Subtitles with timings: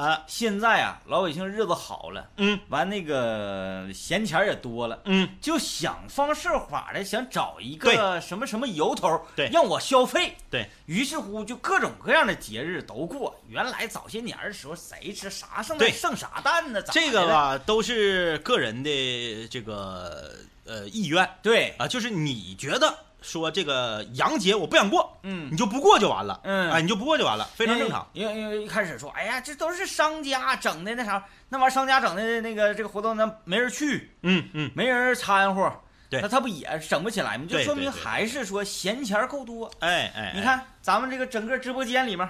[0.00, 2.58] 啊，现在啊，老百姓日子好了，嗯。
[2.70, 9.50] 完那个闲钱也多了，嗯，就想方设法的想找一个什么什么由头，对。
[9.52, 10.38] 让我消费。
[10.50, 10.66] 对。
[10.86, 13.38] 于是乎，就各种各样的节日都过。
[13.46, 15.90] 原来早些年的时候，谁吃啥圣诞对。
[15.90, 16.80] 剩啥蛋呢？
[16.80, 21.28] 咋这个，吧都是个人的这个呃意愿。
[21.42, 28.08] 对，啊，就是你觉得说这个洋节我不想过，嗯你就不过就完了，嗯哎，你就不过就完了，非常正常。
[28.12, 35.72] 因为因为一开始说，哎呀，这都是商家整的那啥，那玩意儿商家整的那个这个活动，那没人去，嗯嗯，没人掺和，
[36.08, 37.46] 对那他不也整不起来吗？
[37.48, 39.70] 就说明还是说闲钱够多。
[39.80, 42.28] 哎哎，你看咱们这个整个直播间里面，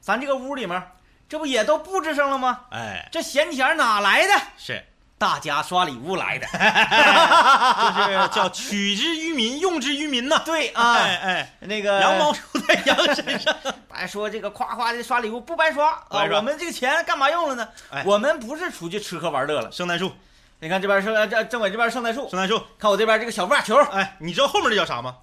[0.00, 0.82] 咱这个屋里面，
[1.28, 2.62] 这不也都布置上了吗？
[2.70, 4.32] 哎，这闲钱哪来的？
[4.58, 4.84] 是，
[5.22, 6.46] 大家刷礼物来的。
[7.96, 10.42] 就是叫取之于民，用之于民呐。
[10.44, 13.54] 对啊，哎哎，那个羊毛出在羊身上。
[13.88, 17.68] 大家说这个夸夸的刷礼物不白刷啊我们这个钱干嘛用了呢？
[17.90, 19.70] 哎我们不是出去吃喝玩乐了。
[19.70, 20.10] 圣诞树，
[20.58, 22.60] 你看这边是这政委这边圣诞树，圣诞树。
[22.76, 25.18] 看我这边这个小布瓦球哎，你知道后面这叫啥吗？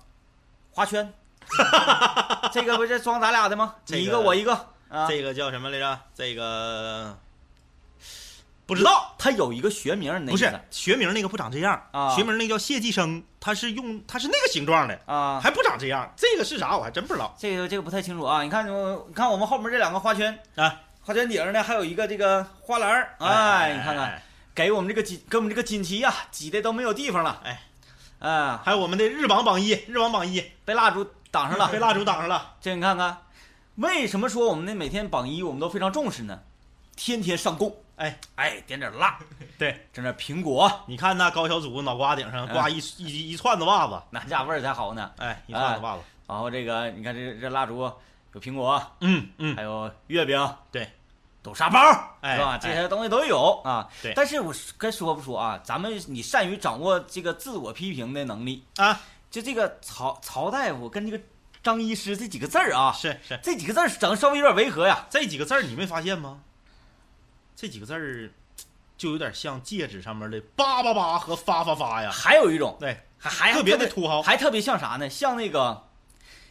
[0.71, 1.13] 花圈，
[2.53, 3.75] 这个不是装咱俩的吗？
[3.85, 4.53] 这个你一个我一个
[4.87, 5.05] 啊。
[5.09, 5.99] 这个叫什么来着？
[6.15, 7.17] 这个
[8.69, 15.39] 不知道，它有一个学名，那不是学名那个不长这样啊学名那个叫谢继生，它是用它是那个形状的，啊。
[15.41, 16.13] 还不长这样。
[16.15, 16.77] 这个是啥？
[16.77, 18.43] 我还真不知道这个这个不太清楚啊。
[18.43, 20.81] 你看我，你看我们后面这两个花圈，啊。
[21.01, 24.21] 花圈顶上呢还有一个这个花篮儿，哎，你看看，
[24.53, 27.63] 给我们这个锦，给我们这个锦旗呀、挤的都没有地方了，哎，
[28.19, 32.53] 啊，还有我们的日榜榜一，日榜榜一被蜡烛挡上了， 被蜡烛挡上了。
[32.61, 33.17] 这你看看，
[33.77, 36.41] 为什么说我们的每天榜一我们都非常重视呢？
[36.95, 39.19] 天天上供，哎哎，点点蜡，
[39.59, 45.11] 对，整点苹果，你看那高小组脑瓜顶上挂一一一串子袜子，那家味儿才好呢。
[45.17, 46.01] 哎，一串子袜子。
[46.25, 47.91] 然后这个你看这这蜡烛
[48.31, 50.89] 有苹果，嗯嗯还，有月饼，对，
[51.43, 51.79] 豆沙包，
[52.21, 52.57] 哎是吧？
[52.57, 53.89] 这些东西都有啊。
[54.01, 55.59] 对但是我该说不说啊？
[55.61, 61.21] 咱们你善于掌握这个自我批评的能力，啊，就这个曹曹大夫跟这个
[61.61, 65.05] 张医师这几个字儿啊，是是，这几个字儿整得稍微有点违和呀。
[65.09, 66.39] 这几个字儿你没发现吗？
[67.61, 68.29] 这几个字儿
[68.97, 74.21] 就有点像戒指上面的叭叭叭和发发发呀，还有一种，对，还还特别的土豪。
[74.23, 75.09] 还特别像啥呢？
[75.09, 75.89] 像那个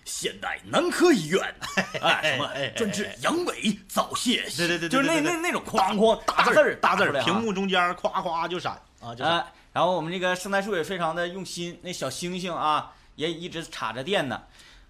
[0.05, 1.43] 现代男科医院，
[2.03, 9.25] 哎，什么哎专治阳痿早泄，对对对对就是那那那种哐哐大字儿大字儿，屏幕中间夸夸就闪啊，就
[9.73, 14.43] 然后我们这个圣诞树也非常的用心，那小星星啊也一直插着电呢。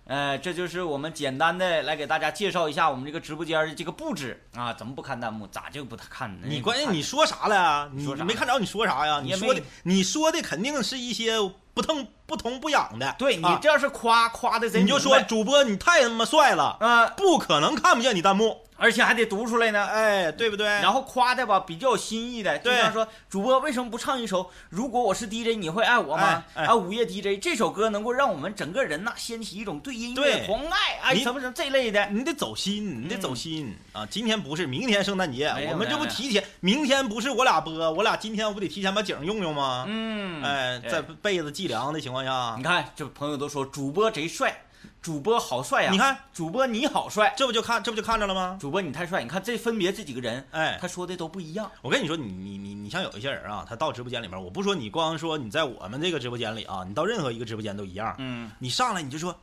[0.08, 4.72] 呃，这就是我们简单的来给大家介绍一下我们这个直播间的这个布置啊。
[4.72, 5.46] 怎么不看弹幕？
[5.48, 6.46] 咋就不看呢？
[6.48, 7.90] 你关键你说啥了呀？
[7.92, 9.20] 你说啥没看着你说啥呀？
[9.22, 11.34] 你说的你说的肯定是一些
[11.74, 13.14] 不痛不痛不痒的。
[13.18, 19.84] 对你啊这要是夸夸的贼你就说主播你太他妈帅了，嗯，不可能看不见你弹幕，而且还得读出来呢。
[19.84, 20.66] 哎，对不对？
[20.66, 26.22] 然后夸的吧比较有新意的，就对像说主播为什么不唱一首《如果我是 DJ 你会爱我吗》
[26.54, 32.06] 哎哎啊，午夜 DJ 这首歌能够让我们整个人呐掀起一种对音乐的狂爱，哎，什么什么这类的。
[32.10, 34.06] 你得走心，你得走嗯心、啊！
[34.10, 39.84] 今天不是，明天圣诞节我们这不提前，明天不是我俩播，我俩今天我不得提前把景用用吗？
[39.88, 44.62] 嗯，哎，在被子计量的情况下你，看，这朋友都说主播贼帅，
[45.00, 45.90] 主播好帅呀！
[45.90, 48.58] 你看主播你好帅，这不就看这不就看着了吗？
[48.60, 49.22] 主播你太帅。
[49.22, 51.70] 你看这分别这几个人，哎，他说的都不一样。
[51.82, 59.34] 我跟你说，你你你你像有一些人啊，他到直播间里面，我不说你光说你在我们这个直播间里啊，你到任何一个直播间都一样，嗯，你上来你就说，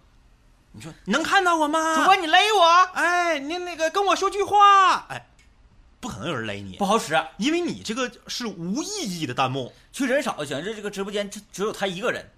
[0.73, 1.95] 你说能看到我吗？
[1.95, 5.25] 主播你勒我哎，你那个跟我说句话，哎，
[6.01, 12.29] 不可能有人勒你不，好使，因为你这个是无意义的弹幕，去人少行，这这个直播间只只有他一个人，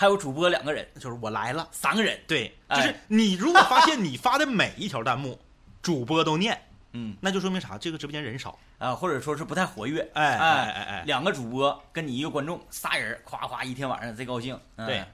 [0.00, 1.68] 还有主播两个人，就是我来了。
[1.70, 2.18] 三个人。
[2.26, 5.38] 对，哎就是你如果发现你发的每一条弹幕，
[5.82, 6.58] 主播都念，
[6.94, 7.76] 嗯那就说明啥？
[7.76, 8.58] 这个直播间人少。
[8.78, 10.00] 啊，或者说是不太活跃。
[10.14, 14.58] 哎哎哎哎哎两个主播跟你一个观众，仨人夸夸一天晚上贼高兴。
[14.76, 15.04] 嗯对，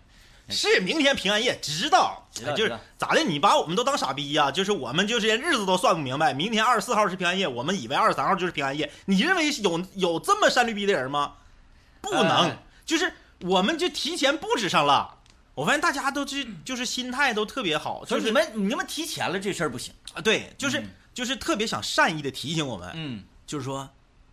[0.49, 3.25] 是明天平安夜，知道，就是咋的？
[3.25, 8.89] 你把我们都当傻逼呀、就是我们就是连日子都算不明白，明天二十四号是平安夜，我们以为二十三号就是平安夜。
[9.07, 11.33] 你认为有有这么善绿逼的人吗？
[12.01, 15.18] 不能，哎就是我们就提前布置上了。
[15.54, 19.94] 我发现大家都是就是心态都特别好，所以就是你们你们提前了这事儿不行。
[20.15, 23.88] 啊，对，就是、嗯就是特别想善意的提醒我们，嗯就是说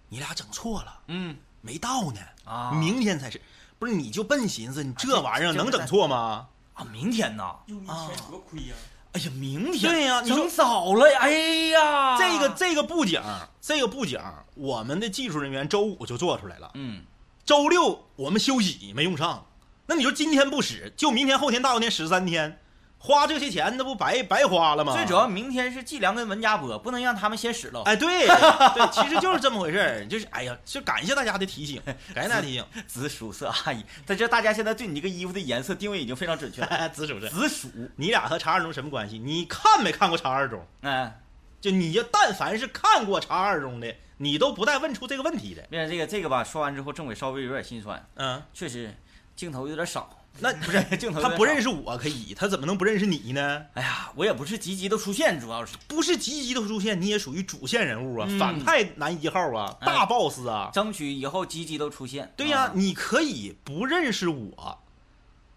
[0.09, 3.39] 你俩整错了，嗯没到呢，啊明天才是。
[3.79, 6.47] 不是你就笨寻思，你这这玩意儿能整错吗？
[6.73, 7.55] 啊，明天呐。
[7.67, 8.75] 又一天多亏呀！
[9.13, 11.19] 哎呀，明天对呀你整早了呀！
[11.21, 11.31] 哎
[11.71, 13.21] 呀，这个这个布景，
[13.61, 14.19] 这个布景，
[14.55, 17.03] 我们的技术人员周五就做出来了，嗯，
[17.45, 19.48] 周六我们休息没用上。
[19.86, 22.60] 那你说今天不使，就明天、后天、大后天使三天，
[22.98, 24.94] 花这些钱那不白白花了吗？
[24.94, 27.81] 最主要明天是季良跟文家播，不能让他们先使了。
[27.84, 28.25] 哎，对
[28.74, 31.81] 对，其实就是这么回事儿，就是哎呀，就感谢大家的提醒，
[32.16, 32.66] 感谢大家提醒。
[32.88, 36.88] 紫薯色阿姨，在这大家现在对你这个衣服的颜色定位已经非常准确了。
[36.89, 37.68] 紫薯色，紫薯，
[37.98, 39.19] 你俩和查二中什么关系？
[39.19, 40.66] 你看没看过查二中？
[40.84, 41.12] 嗯，
[41.60, 43.94] 就你要但凡是看过查二中的，
[44.24, 45.64] 你都不带问出这个问题的。
[45.70, 48.08] 别这个这个吧，说完之后，政委稍微有点心酸。
[48.16, 48.96] 嗯，确实
[49.36, 50.20] 镜头有点少。
[50.40, 51.70] 那 不是镜头，他不认识。
[51.70, 53.66] 我可以，他怎么能不认识你呢？
[53.75, 60.72] 哎呀，我也不是集集都出现，主要是不是集集都出现，你也属于主线人物啊，嗯反派男一号啊，哎大 boss 啊。
[60.74, 62.34] 争取以后集集都出现。
[62.36, 64.80] 对呀、啊你可以不认识我，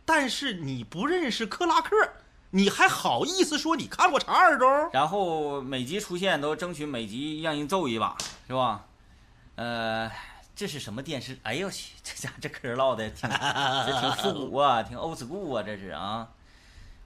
[0.05, 1.97] 但是你不认识克拉克，
[2.57, 4.67] 你还好意思说你看过查二中？
[4.91, 8.17] 然后每集出现都争取每集让人揍一把，
[8.47, 8.87] 是吧？
[9.57, 10.11] 呃，
[10.55, 11.39] 这是什么电视？
[11.43, 13.29] 哎呦我去，这家这嗑唠的挺
[13.87, 16.27] 这挺复古啊，挺 old school 啊，这是啊。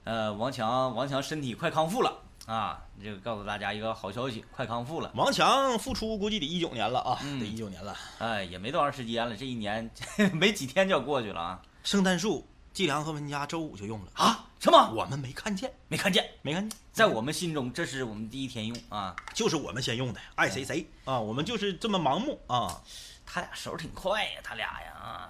[0.05, 2.79] 呃，王强，王强身体快康复了啊！
[3.03, 5.11] 这个告诉大家一个好消息，快康复了。
[5.15, 7.93] 王强复出估计得一九年了啊，嗯得一九年了。
[8.19, 9.91] 哎，也没多长时间了，这一年
[10.31, 11.61] 没几天就要过去了啊！
[11.83, 14.45] 圣诞树，季良和文佳周五就用了，啊？
[14.59, 14.91] 什么？
[14.91, 16.23] 我们没看见，没看见？
[16.41, 19.15] 没看见，在我们心中，这是我们第一天用啊！
[19.33, 22.81] 就是我们先用的，爱谁谁啊，我们就是这么盲目啊。
[23.25, 25.29] 他俩手挺快呀，他俩呀啊！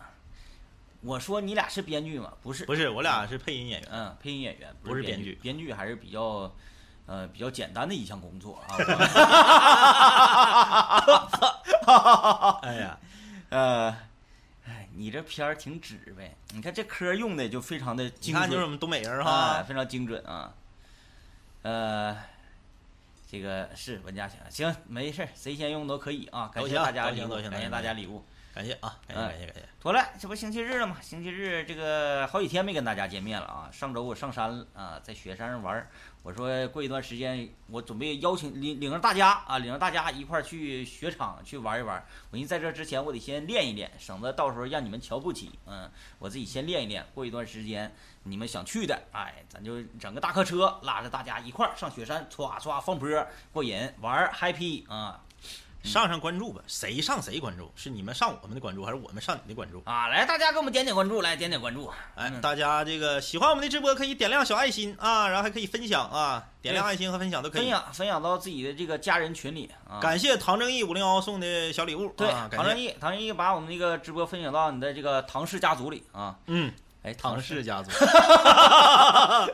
[1.02, 2.34] 我说你俩是编剧吗？
[2.42, 6.54] 不是，不是，我俩是配音演员，嗯，配音演员不是编编剧编剧还是比较，
[7.06, 8.76] 呃，比较简单的一项工作啊。
[12.64, 12.98] 哎呀，
[13.50, 13.96] 呃，
[14.72, 16.34] 哎，你这片儿挺纸呗？
[16.54, 20.54] 你看这科用的就非常的你精看就是我准，们东北人啊，哈，非常精准啊。
[21.64, 22.18] 呃，
[23.30, 26.50] 这个是文家强，行，没事儿，谁先用都可以啊。
[26.54, 28.24] 感谢大家感谢大家礼物。
[28.54, 29.62] 感谢啊，感谢嗯感谢感谢。
[29.82, 30.98] 妥了，这不星期日了吗？
[31.02, 33.70] 星期日这个好几天没跟大家见面了啊。
[33.72, 35.90] 上周我上山了啊，在雪山上玩儿。
[36.24, 42.04] 我说过一段时间，我准备邀请领领着大家啊，领着大家一块儿去雪场去玩一玩。
[42.30, 45.52] 我寻思在这之前我得先练一练，省得到时候让你们瞧不起。
[45.66, 45.90] 嗯，
[46.20, 47.04] 我自己先练一练。
[47.16, 47.92] 过一段时间
[48.22, 53.10] 你们想去的，哎，咱就整个大客车拉着大家一块儿上雪山，唰唰放坡，
[53.52, 55.24] 过瘾玩儿 happy 啊
[55.84, 57.72] 上上关注吧，谁上谁关注？
[57.76, 59.82] 是你们上我们的关注，还是我们上你的关注？
[59.86, 60.08] 啊！
[60.08, 61.92] 来，大家给我们点点关注，来点点关注。
[62.16, 67.62] 哎，嗯大家这个喜欢我们的直播，可以点亮小爱心啊，然后还可以分享啊，点亮爱心和分享都可以。
[67.62, 70.00] 分享分享到自己的这个家人群里啊。
[70.00, 76.38] 感谢唐正义五零幺送的小礼物，对啊，唐正义，唐正义把我们这个直播分享到你的这个唐氏家族里啊。
[76.46, 76.72] 嗯，
[77.04, 77.90] 哎，唐氏家族，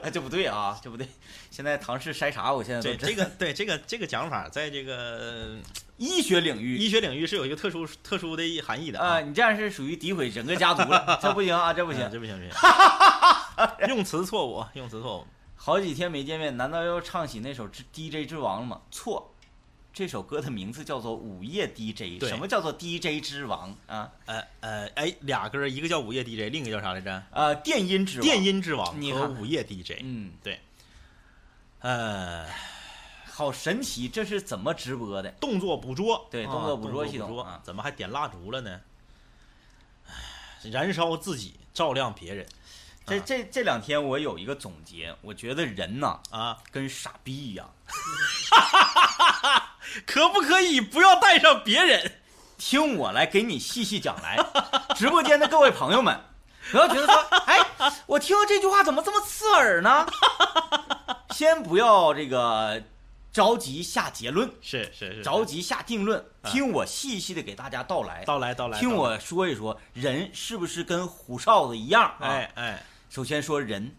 [0.03, 1.07] 哎，这不对啊，这不对。
[1.49, 5.57] 现在唐氏筛查，我现在对这这个对这个这个讲法，在这个
[5.95, 9.21] 医学领域医学领域是有一个特殊特殊的含义的啊，。
[9.21, 12.09] 你这样是属于诋毁整个家族了，这不行啊，这不不行。
[12.11, 13.87] 这不行，这不行。
[13.87, 15.27] 用词错误，用词错误。
[15.55, 18.81] 好几天没见面，难道要唱起那首之 DJ 之王了吗？
[18.91, 19.33] 错，
[19.97, 22.21] 这首歌的名字叫做《午夜 DJ》。
[22.27, 24.07] 什么叫做 DJ 之王啊？
[24.27, 27.23] 呃呃，哎，俩歌，一个叫午夜 DJ，另一个叫啥来着？
[27.31, 28.21] 呃，电音之王。
[28.21, 28.43] 电。
[28.43, 29.93] 音之王和午夜 DJ。
[30.03, 30.61] 嗯，对
[31.79, 32.47] 呃，
[33.25, 35.31] 好神奇，这是怎么直播的？
[35.39, 38.79] 动作捕捉，啊对动作捕捉系统啊怎么还点蜡烛了呢？
[40.05, 40.13] 唉
[40.69, 42.45] 燃烧自己，照亮别人
[43.03, 46.61] 这啊这这两天我有一个总结，我觉得人呐啊！
[46.69, 47.73] 跟傻逼一样。
[50.05, 52.13] 可不可以不要带上别人？
[52.57, 54.43] 听我来给你细细讲来，
[54.97, 56.19] 直播间的各位朋友们，
[56.71, 57.59] 不要觉得说，哎，
[58.07, 60.07] 我听了这句话怎么这么刺耳呢？
[61.31, 62.81] 先不要这个
[63.31, 72.25] 着急下结论，是是是，着急下定论，啊听我细细的给大家道来，道来道来，听我说一说，人是不是跟虎哨子一样啊？
[72.27, 73.95] 哎哎，首先说人，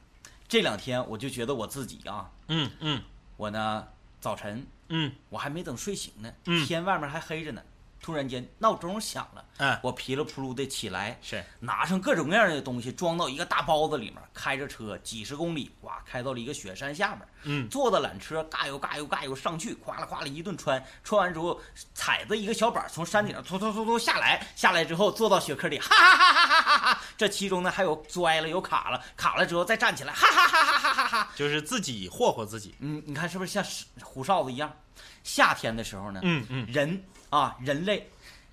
[0.48, 3.02] 这两天我就觉得我自己啊，嗯嗯。
[3.36, 3.86] 我呢
[4.20, 5.12] 早晨嗯。
[5.28, 6.66] 我还没等睡醒呢，嗯。
[6.66, 7.62] 天外面还黑着呢，
[8.00, 11.44] 突然间闹钟响了，哎，我噼里扑噜的起来，是。
[11.60, 17.68] 拿上各种各样的东西装到一个大包子里面，开着车几十公里，哇，开到了一个雪山下面，嗯。
[17.68, 21.60] 坐的缆车，嘎悠嘎悠嘎悠上去，哗啦哗啦一顿穿，穿完之后
[21.94, 27.00] 踩着一个小板从山顶上突突突突下来，下来之后坐到雪坑里，哈哈哈哈哈哈哈！
[27.16, 31.30] 这其中呢还有摔了，有卡了，卡了之后再站起来，哈哈哈哈哈哈哈！
[31.34, 32.74] 就是自己霍霍自己。
[32.80, 33.64] 嗯，你看是不是像
[34.02, 34.72] 虎哨子一样？
[35.22, 38.10] 夏天的时候呢，嗯嗯人啊，人类，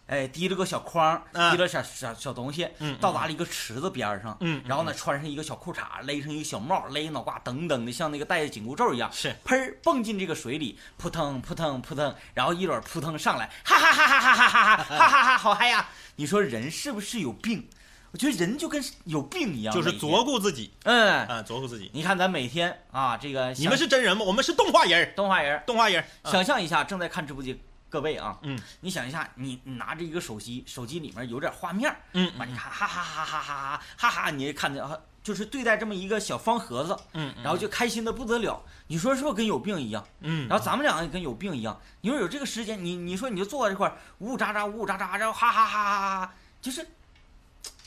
[0.07, 15.87] 哎，提了个小筐，啊提了小小小东西，嗯到达了一个池子边上，嗯然后呢，穿上一个小裤衩，勒上一个小帽，勒脑瓜，等等的，像那个戴着紧箍咒一样，是喷儿蹦进这个水里，扑腾扑腾扑腾，然后一会儿扑腾上来，哈哈哈哈哈哈哈哈哈哈，好嗨呀！
[16.17, 17.67] 你说人是不是有病？
[18.15, 21.91] 我觉得人就跟有病一样，就是琢磨自己嗯，啊，琢磨自己。
[21.93, 24.23] 你看咱每天啊，这个你们是真人吗？
[24.23, 38.63] 我们是动画人，动画人，动画人想象一下正在看直播间各位啊，嗯你想一下，你你拿着一个手机，手机里面有点画面，嗯把你看哈哈哈哈哈哈哈哈，你看着就是对待这么一个小方盒子，嗯，然后就开心的不得了。
[38.87, 40.01] 你说是不是跟有病一样？
[40.21, 41.77] 嗯，然后咱们两个也跟有病一样。
[41.99, 46.87] 你说有这个时间，你你说你就坐在这块儿呜呜喳喳呜呜喳喳，然后哈哈哈哈哈哈，就是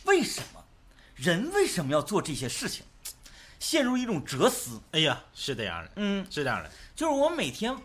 [0.09, 0.65] 为什么
[1.15, 2.85] 人为什么要做这些事情？
[3.59, 4.81] 陷入一种哲思。
[4.93, 6.71] 哎呀，是这样的，嗯，是这样的。
[6.97, 7.77] 就是我每天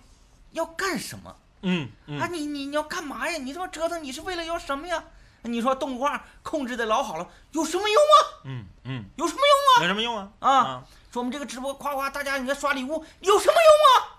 [0.52, 1.36] 要干什么？
[1.64, 3.38] 嗯嗯啊，你你你要干嘛呀？
[3.38, 5.04] 你这么折腾，你是为了要什么呀？
[5.44, 8.16] 你说动画控制的老好了，有什么用啊？
[8.46, 10.32] 嗯嗯，有什么用啊有什么用啊？
[10.40, 10.50] 啊？
[10.52, 14.16] 啊，说我们这个直播夸夸大家你在刷礼物，有什么用啊？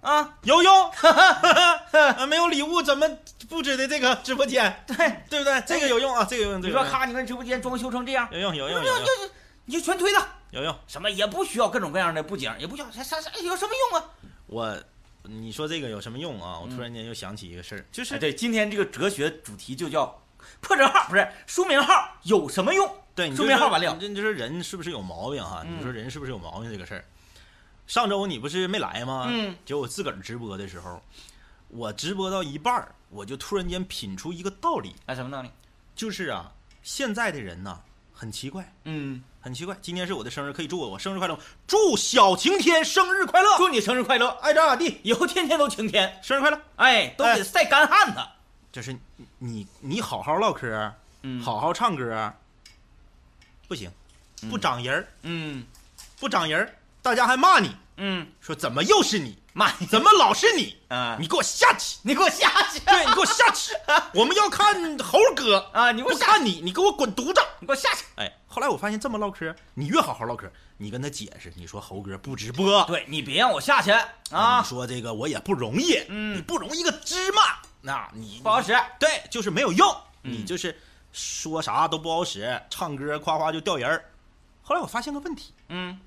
[0.00, 0.90] 啊，有用，
[2.16, 3.08] 啊没有礼物怎么
[3.48, 4.96] 布置的这个直播间，对，
[5.28, 5.60] 对不对？
[5.66, 6.62] 这个有用啊，这个有用。
[6.62, 9.30] 你说咔，你看直播间装修成这样，有用有有用有用有
[9.64, 10.74] 你就全推它，有用。
[10.86, 14.06] 什么也不需要各种各样的布景，也不需要啥啥啥，有什么用啊？
[14.46, 14.78] 我，
[15.24, 16.58] 你说这个有什么用啊？
[16.58, 20.22] 我突然间又想起一个事儿，就是哎，对，今天这个哲学主题就叫
[20.60, 22.88] 破折号，不是书名号有什么用？
[23.14, 25.64] 对，你说名号完了你就是人是不是有毛病哈？
[25.66, 27.04] 嗯你说人是不是有毛病这个事儿？
[27.88, 29.26] 上周你不是没来吗？
[29.30, 31.02] 嗯，结果我自个儿直播的时候，
[31.68, 35.50] 我直播到一半儿，我就突然间品出一个道理，哎，什么道理？
[35.96, 36.52] 就是啊，
[36.82, 37.80] 现在的人呐，
[38.12, 39.74] 很奇怪，嗯，很奇怪。
[39.80, 46.60] 今天是我的生日，可以祝我我生日快乐，祝小晴天生日快乐，祝你生日快乐，爱咋咋地，以后天天都晴天，生日快乐。
[46.76, 48.22] 哎，都得晒干旱呢。
[48.70, 49.00] 就是你
[49.38, 50.92] 你你好好唠嗑，
[51.22, 52.30] 嗯，，好好唱歌，
[53.66, 53.90] 不行，
[54.50, 55.64] 不长人儿，嗯。
[56.20, 57.74] 不长人儿，大家还骂你。
[58.00, 59.36] 嗯，说怎么又是你？
[59.52, 60.76] 骂你，怎么老是你？
[60.88, 61.98] 啊，你给我下去！
[62.02, 62.78] 你给我下去！
[62.78, 63.74] 对你给我下去！
[64.14, 67.40] 我们要看猴哥，啊，你给我下，不看你，你给我滚犊子！
[67.58, 68.04] 你给我下去！
[68.14, 73.90] 哎，后来我发现这么唠嗑，你越好好唠嗑，你跟他解释，你说猴哥不直播，对你别让我下去
[74.30, 77.42] 你啊，说这个我也不容易，嗯你不容易个芝麻，
[77.80, 78.72] 那你不好使。
[79.00, 79.90] 对，就是没有用，
[80.22, 80.80] 嗯你就是
[81.12, 84.04] 说啥都不好使，唱歌夸夸就掉人儿。
[84.62, 85.98] 后来我发现个问题，嗯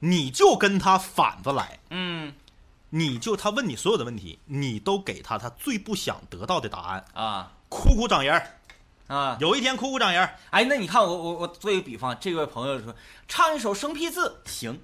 [0.00, 2.34] 你就跟他反着来，嗯。
[2.92, 7.52] 你就他问你所有的问题，你都给他他最不想得到的答案，啊。
[7.68, 8.56] 哭哭长人儿。
[9.06, 12.94] 啊，有一天哭哭长人儿，哎，那你看我我我做一个比方，这位朋友说
[13.28, 14.40] 唱一首生僻字。
[14.44, 14.80] 行，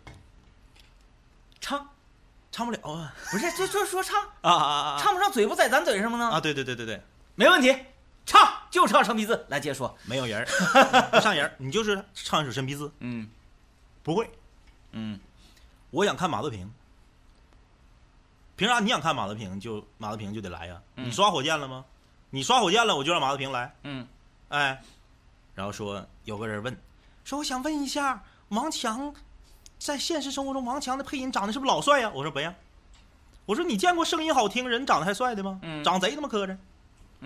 [1.61, 1.89] 唱。
[2.53, 3.15] 唱不了啊。
[3.31, 4.99] 不是就就说唱，啊啊啊！
[5.01, 6.17] 唱不上嘴不在咱嘴上吗？
[6.19, 6.31] 呢？
[6.31, 6.41] 啊！
[6.41, 7.03] 对对对对对，
[7.35, 7.77] 没问题，
[8.25, 9.97] 唱就唱生僻字，来接着说。
[10.05, 10.47] 没有人儿，
[11.11, 13.29] 不上人儿，你就是唱一首生僻字， 嗯。
[14.03, 14.31] 不会。
[14.99, 15.21] 嗯
[15.91, 16.71] 我想看马德平，
[18.57, 20.81] 凭啥你想看马德平就马德平就得来呀？
[20.97, 21.85] 嗯你刷火箭了吗？
[22.31, 23.73] 你刷火箭了，我就让马德平来。
[23.85, 24.07] 嗯
[24.49, 24.83] 哎，
[25.55, 26.77] 然后说有个人问，
[27.25, 29.15] 说我想问一下，王强
[29.79, 32.11] 在现实生活中，王强的配音长得是不是老帅呀？
[32.15, 32.55] 我说不呀。
[33.45, 35.61] 我说你见过声音好听、人长得还帅的吗？
[35.63, 36.57] 嗯长贼他妈磕碜。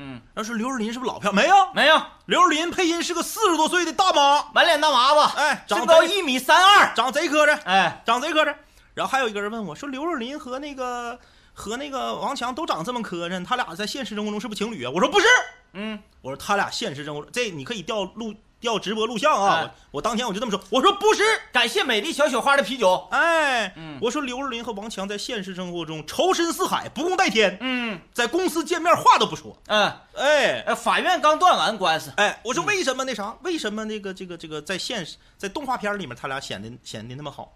[0.02, 1.34] 嗯，然后说刘若琳是不是老漂亮？
[1.34, 8.54] 没有，没有，刘若琳配音是个四十多岁的大妈，满脸大麻子，哎，长身高一米三二，长贼磕碜，哎，长贼磕碜。
[8.94, 11.18] 然后还有一个人问我说，刘若琳和那个
[11.52, 14.90] 和那个王强都长这么磕碜，他俩在现实生活中是不是情侣啊？
[14.94, 15.26] 我说不是，
[15.74, 15.98] 嗯。
[16.22, 19.54] 我说他俩现实生活中这你可以调录调直播录像啊。
[19.54, 30.62] 哎我我当天我就这么说，我说不是，感谢美丽小雪花的啤酒，哎，嗯我说刘若林和王强在现实生活中仇深似海，不共戴天，嗯在公司见面话都不说，嗯，哎。
[30.66, 33.34] 呃，法院刚断完官司，哎，我说为什么那啥？
[33.42, 37.52] 为什么那个这个这个在现实在动画片里面他俩显得显得那么好？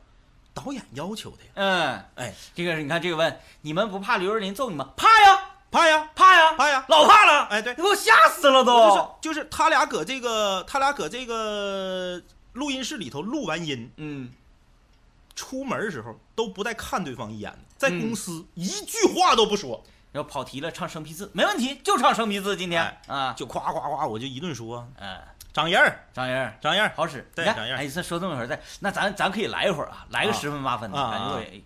[0.53, 1.51] 导演要求的呀。
[1.55, 4.91] 嗯，哎，这个你看这个问，你们不怕刘若林揍你吗？
[4.97, 6.85] 怕呀，怕呀，怕呀，怕呀！
[6.89, 8.73] 老怕了，哎，对，给我吓死了都。
[8.73, 9.19] 就是都。
[9.21, 14.31] 就是他俩搁这个他俩搁这个录音室里头录完音，嗯，
[15.35, 22.81] 出门的时候都不带看对方一眼的，在嗯公司一句话都不说，然后跑题了，唱生僻字，没问题，就唱生僻字，今天。
[23.09, 25.19] 哎啊，就夸夸夸，我就一顿说，嗯，
[25.53, 26.57] 长人儿，张人儿。
[26.61, 30.37] 长人儿，好使，对哎，这说这么会儿，再那咱咱可以来一会儿啊，来个啊。
[30.37, 31.63] 十分八分的，啊感觉我啊也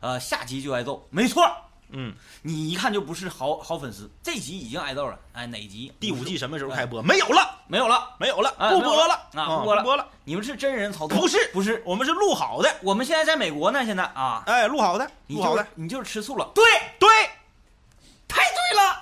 [0.00, 1.50] 呃，下集就挨揍，没错，
[1.90, 5.92] 嗯，你一看就不是好好粉丝，这集已经挨揍了，哎，哪集？
[5.98, 7.02] 第五季什么时候开播？
[7.02, 9.14] 没有了，没有了，没有了，哎不播了。
[9.34, 9.82] 啊不播了。
[9.82, 11.18] 不播了，你们是真人操作？
[11.18, 11.38] 不是。
[11.52, 16.64] 不是，我们是录好的，我们现在在美国呢，现在啊，哎，录好的，你就是录好的，你就是吃醋了，对，
[16.98, 17.17] 对，太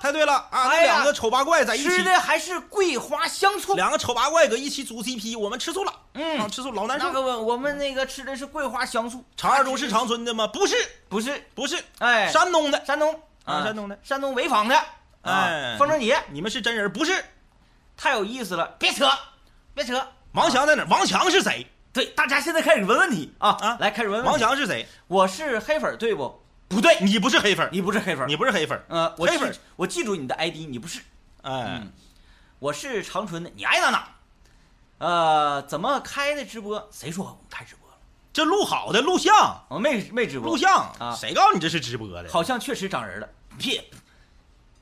[0.01, 0.69] 太对了啊！
[0.69, 7.07] 那两个丑八怪在一起吃，的还是桂花香醋，两个丑八怪搁一起组 CP，我们吃醋了，啊，嗯，吃醋老难受。
[7.07, 10.47] 那个我我们那个吃的是桂花香醋，长二中是长春的吗？
[10.47, 10.75] 不是，
[11.09, 11.43] 不是？
[11.53, 12.83] 不是，哎，山东的。
[12.85, 13.13] 山东
[13.43, 14.75] 啊山东的，山东潍坊的，
[15.21, 16.91] 哎啊，风筝节你们是真人？
[16.91, 17.23] 不是，
[17.95, 19.09] 太有意思了，别扯，
[19.73, 20.05] 别扯。
[20.33, 20.87] 王强在哪儿？
[20.89, 21.65] 王强是谁？
[21.93, 24.23] 对，大家现在开始问问题啊啊来开始问。
[24.23, 24.85] 王强是谁？
[25.07, 26.43] 我是黑粉对不？
[26.67, 28.27] 不对，你不是黑粉，你不是黑粉。
[28.27, 29.05] 你不是黑粉嗯。
[29.05, 30.99] 呃，我记黑粉我记住你的 ID，你不是。
[31.41, 31.91] 哎，嗯，
[32.59, 34.07] 我是长春的，你爱哪哪。
[34.97, 36.89] 呃，怎么开的直播？
[36.91, 37.95] 谁说开直播了？
[38.33, 42.29] 这录好的录像，我没没直播，录像啊谁告诉你这是直播的？
[42.29, 43.29] 好像确实长人了。
[43.57, 43.81] 屁，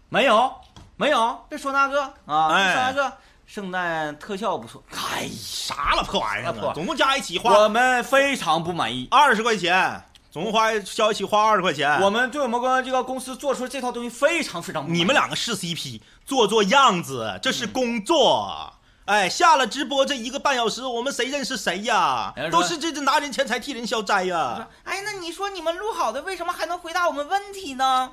[0.09, 0.53] 没有
[0.97, 3.17] 没有，别说那个啊，别哎说那个。
[3.45, 6.73] 圣诞特效不错，哎，啥了破玩意儿啊？
[6.73, 9.07] 总共加一起花我们非常不满意。
[9.11, 10.03] 二十块钱，
[10.35, 11.97] 总共花交一起花二十块钱。
[12.01, 14.99] 我们对我们公这个公司做出这套东西非常非常不满。
[14.99, 18.73] 你们两个是 CP，做做样子，这是工作。
[19.05, 24.67] 哎，下了直播这一个半小时，我们谁认识谁呀都是这这拿人钱财替人消灾呀。
[24.83, 28.11] 哎，那你说你们录好的，为什么还能回答我们问题呢？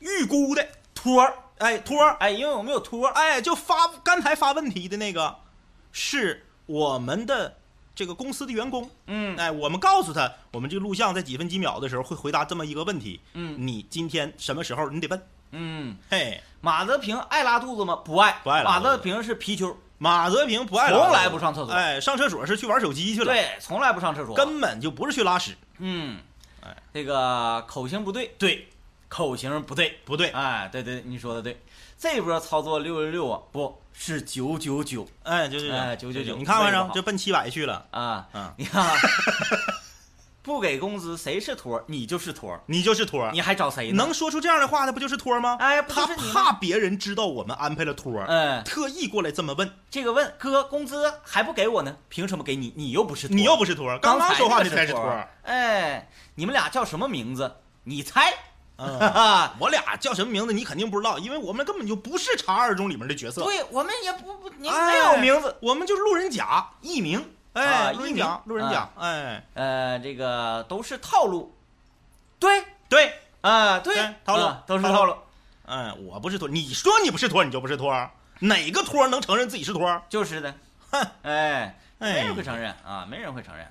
[0.00, 5.36] 预估的托儿，哎托儿，哎，因为我们有托儿，哎就发刚才发问题的那个，
[5.90, 7.55] 是我们的
[7.96, 8.88] 这个公司的员工。
[9.08, 9.36] 嗯。
[9.36, 13.20] 哎，我们告诉他，我们这个录像在几分几秒的时候会回答这么一个问题。
[13.32, 13.56] 嗯。
[13.58, 15.20] 你今天什么时候你得问？
[15.52, 17.96] 嗯，嘿，马泽平爱拉肚子吗？
[18.04, 21.72] 不爱，不爱拉马泽平是皮球，马泽平不爱拉从来不上厕所。
[21.72, 24.34] 哎，上厕所是去玩手机去了，对，从来不上厕所。
[24.34, 25.56] 根本就不是去拉屎。
[25.78, 26.18] 嗯，
[26.60, 28.68] 哎，这个口型不对，对，
[29.08, 31.62] 口型不对，不对，哎，对对，你说的对。
[31.96, 38.26] 这波操作六六六啊，不是九九九哎，就是哎九九九你看看着，这个好这奔七百去了，啊。
[38.34, 38.92] 嗯，你看啊，
[40.42, 41.84] 不给工资谁是托儿？
[41.88, 43.32] 你就是托儿，你就是托儿。
[43.32, 44.04] 你还找谁呢？
[44.04, 45.56] 能说出这样的话的不就是托儿吗？
[45.58, 49.68] 哎他怕别人知道我们安排了托儿，嗯，特意过来这么问。
[49.90, 52.72] 这个问哥工资还不给我呢，凭什么给你？
[52.76, 55.28] 你又不是你又不是托儿，刚刚刚说话那个托的才是托儿。。
[55.42, 57.56] 哎，你们俩叫什么名字？
[57.84, 58.32] 你猜？
[58.78, 67.32] 嗯，哈哈，我俩叫什么名字你肯定不知道，因为我们根本就不是长二中里面的角色，对我们也不不，你哎没有名字，我们就是路人甲，艺名。
[67.54, 68.04] 哎，啊艺名。
[68.04, 71.54] 路人甲，路人甲，哎，呃，这个都是套路。
[72.38, 73.94] 对，对，啊，对。
[73.94, 74.42] 对，套路。
[74.44, 75.16] 啊都是套路。
[75.64, 80.02] 哎，我不是托，你说你不是托，你就不是托，哪个托能承认自己是托？
[80.10, 80.54] 就是的。
[80.90, 83.66] 哼，哎，没哎人会承认啊，没人会承认。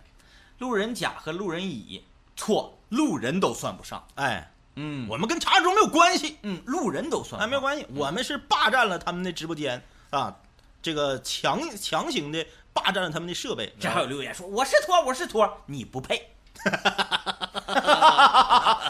[0.58, 2.04] 路人甲和路人乙
[2.36, 4.04] 错，路人都算不上。
[4.15, 7.42] 哎，嗯，我们跟茶二中没有关系，嗯，路人都算。
[7.42, 9.82] 哎，没有关系，我们是霸占了他们的直播间。
[10.10, 10.36] 啊，
[10.82, 13.74] 这个强强行的霸占了他们的设备。
[13.80, 16.32] 这还有留言说我是托，我是托，你不配。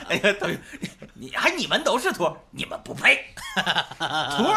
[0.08, 0.60] 哎呀，对，
[1.13, 3.26] 你还你们都是托，你们不配。
[4.38, 4.56] 托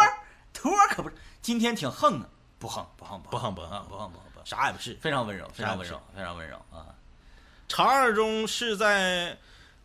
[0.53, 3.55] 托可不是，今天挺横的，不横不横不横。
[3.55, 4.95] 不横啊不横不横不横，啥也不是。
[5.01, 6.87] 非常温柔，非常温柔，非常温柔啊。
[7.67, 9.37] 茶二中是在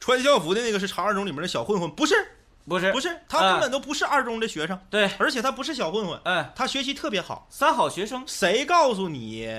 [0.03, 2.13] 穿校服的那个是长二中里面的小混混，不是
[2.67, 7.47] 不是不是，他根本都不是二中的学生，对，而且他不是小混混，哎，他学习特别好。
[7.49, 9.49] 三好学生，谁告诉你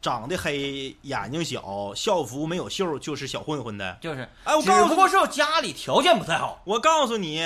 [0.00, 3.98] 长得黑、眼睛小、校服没有袖就是小混混的？
[4.00, 6.62] 就是，哎，我告诉你，只不过是我家里条件不太好。
[6.62, 7.44] 我告诉你，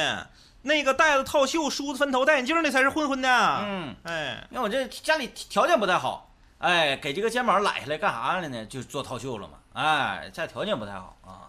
[0.60, 3.64] 那个戴着套袖、梳子分头、戴眼镜的才是混混呢。
[3.66, 8.66] 嗯，哎，因为我这家里条件不太好，哎，给这个肩膀揽下来干啥了呢？
[8.66, 9.54] 就做套袖了嘛。
[9.72, 11.48] 哎，家里条件不太好啊。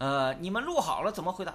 [0.00, 1.54] 呃，你们录好了怎么回答？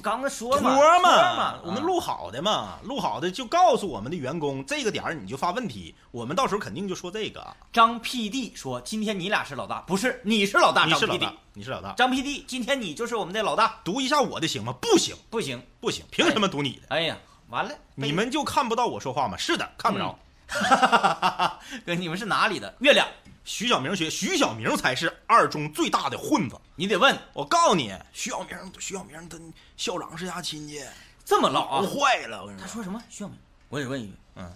[0.00, 7.44] 刚才说了嘛，托嘛，我们录好的嘛，录好的就告诉我们的员工这个点儿你就发问题，我们到时候肯定就说这个。
[7.72, 11.92] 张 PD 说：“今天你俩是老大，不是你是老大。”张你是老大，你是老大。
[11.94, 13.80] 张 PD，今天你就是我们的老大。
[13.82, 14.72] 读一下我的行吗？
[14.80, 16.82] 不行，不行，不行，凭什么读你的？
[16.90, 17.16] 哎呀，
[17.48, 19.36] 完了，你们就看不到我说话吗？
[19.36, 20.16] 是的，看不着。
[21.84, 22.72] 哥，你们是哪里的？
[22.78, 23.08] 月亮，
[23.44, 26.56] 徐小明学，徐小明才是二中最大的混子。
[26.76, 29.38] 你得问我告诉你，徐小明，徐小明他
[29.76, 30.84] 校长是家亲戚，
[31.24, 31.82] 这么唠啊？
[31.82, 32.42] 坏了。
[32.42, 33.02] 我跟你说，他说什么？
[33.08, 33.36] 徐小明，
[33.68, 34.52] 我得问一句，嗯，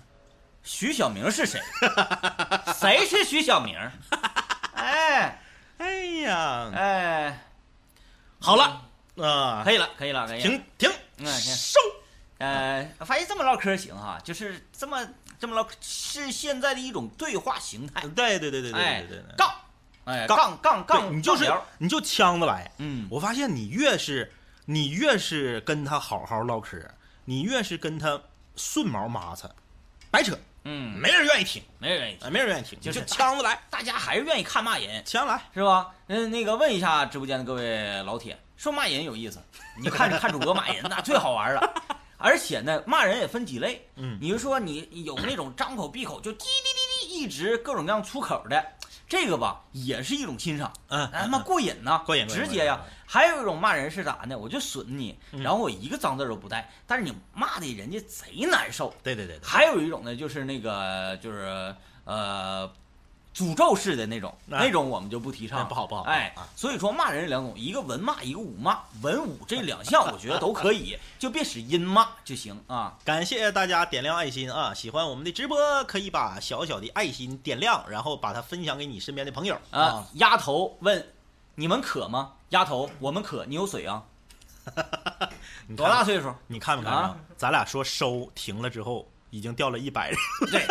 [0.62, 1.61] 徐小明是谁？
[2.79, 3.77] 谁是徐小明？
[4.75, 5.42] 哎
[5.79, 7.44] 哎呀，哎，
[8.40, 8.83] 好了，
[9.16, 10.42] 啊，可以了，可以了，可以。
[10.42, 11.79] 停停，嗯收。
[12.38, 15.03] 呃，发现这么唠嗑行哈，就是这么
[15.38, 18.01] 这么唠，是现在的一种对话形态。
[18.14, 19.55] 对对对对对哎对对对，杠，
[20.05, 22.70] 哎，杠杠杠，你就是你就呛着来。
[22.79, 24.33] 嗯，我发现你越是
[24.64, 26.79] 你越是跟他好好唠嗑，
[27.25, 28.20] 你越是跟他
[28.57, 29.49] 顺毛麻擦，
[30.11, 35.40] 白扯，嗯，没人愿意听，没人愿意，听，没人愿意听，就是你就呛着来，大家还是愿意看骂人，呛来。
[35.53, 35.92] 是吧？
[36.09, 39.38] 嗯，那个问一下直播间的各位老铁，说骂人有意思，
[39.79, 41.83] 你看看主播骂人那最好玩了。
[42.27, 48.67] 而且呢，骂人也分几类，嗯你就说你有那种张口闭口就滴滴滴滴一直各种各样粗口的，
[49.09, 52.81] 这个吧也是一种欣赏，嗯，哎他妈过瘾呐，过瘾直接呀。
[53.07, 54.37] 还有一种骂人是咋呢？
[54.37, 58.93] 我就损你，嗯然后我一个脏字都不带，但是你骂的人家贼难受。
[59.05, 61.73] 对对对对，还有一种呢，就是那个就是
[62.05, 62.69] 呃。
[63.37, 72.96] 诅咒式的那种，哎那种我们就不提倡哎，不好不好哎啊，所以说骂人两种，一个文骂，一个武骂，文武这两项我觉得都可以， 就别使阴骂就行啊。
[73.05, 74.72] 感谢大家点亮爱心啊！
[74.72, 81.07] 喜欢我们的直播，可以把小小的爱心点亮，然后把它分享给你身边的朋友啊，丫头问
[81.57, 82.33] 你们渴吗？
[82.51, 84.03] 丫头，我们渴，你有水啊？
[85.68, 86.33] 你多大岁数？
[86.46, 86.99] 你看没看着？
[86.99, 90.18] 啊咱俩说收停了之后，已经掉了一百人。
[90.51, 90.66] 对，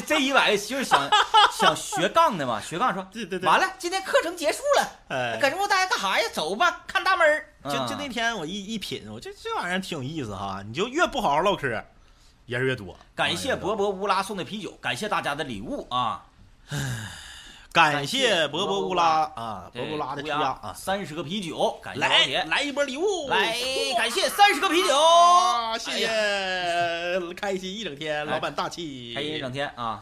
[0.00, 1.08] 这这一百个就是想
[1.52, 6.28] 想学杠的嘛，学杠说，对对对完了，今天课程结束了，哎，搁这屋待着干啥呀？
[6.32, 7.44] 走吧，看大门儿。
[7.64, 10.62] 就就那天我一一品，我这这玩意儿挺有意思哈。
[10.64, 11.66] 你就越不好好唠嗑，
[12.46, 12.96] 人越多。
[13.14, 16.24] 感谢啊博博乌拉送的啤酒，感谢大家的礼物啊！
[17.78, 23.56] 感谢博博乌拉啊，博对博乌拉的乌鸦啊，三十个啤酒，感谢老来铁，来一波礼物，来
[23.96, 25.78] 感谢三十个啤酒，啊！
[25.78, 25.92] 谢。
[25.92, 26.08] 谢，
[27.36, 30.00] 开心一整天，哎老板大气，开心一整天啊！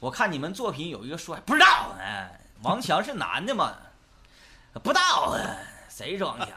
[0.00, 2.28] 我看你们作品有一个说不知道呢，
[2.62, 3.74] 王强是男的吗？
[4.82, 5.36] 不知道啊，
[5.90, 6.48] 谁是 王强？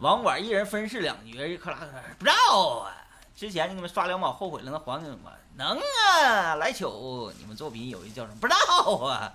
[0.00, 1.86] 网管一人分饰两角，一克拉克，
[2.18, 2.90] 不知道啊。
[3.36, 5.16] 之前你们刷两毛后悔了，那还给我
[5.56, 6.54] 能啊！
[6.56, 8.36] 来球，你们作品有一叫什么？
[8.40, 9.32] 不知道啊。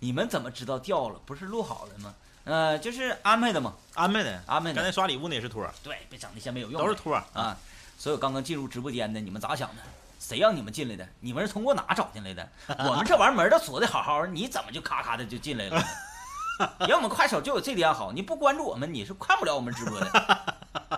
[0.00, 1.20] 你们怎么知道掉了？
[1.26, 2.14] 不是录好了吗？
[2.44, 4.76] 呃，就是安排的嘛，安排的，安排的。
[4.76, 7.56] 刚才刷礼物那也是托儿，对，别整那些没有用的，都是托儿啊。
[7.98, 9.82] 所有刚刚进入直播间的，你们咋想的？
[10.18, 11.06] 谁让你们进来的？
[11.20, 12.48] 你们是通过哪找进来的？
[12.88, 16.86] 我们这玩意儿门都锁的好好的，你怎么就咔咔的就进来了呢？
[16.86, 20.10] 人我们快手就有这点好，你不关注我们，你是看不了我们直播的。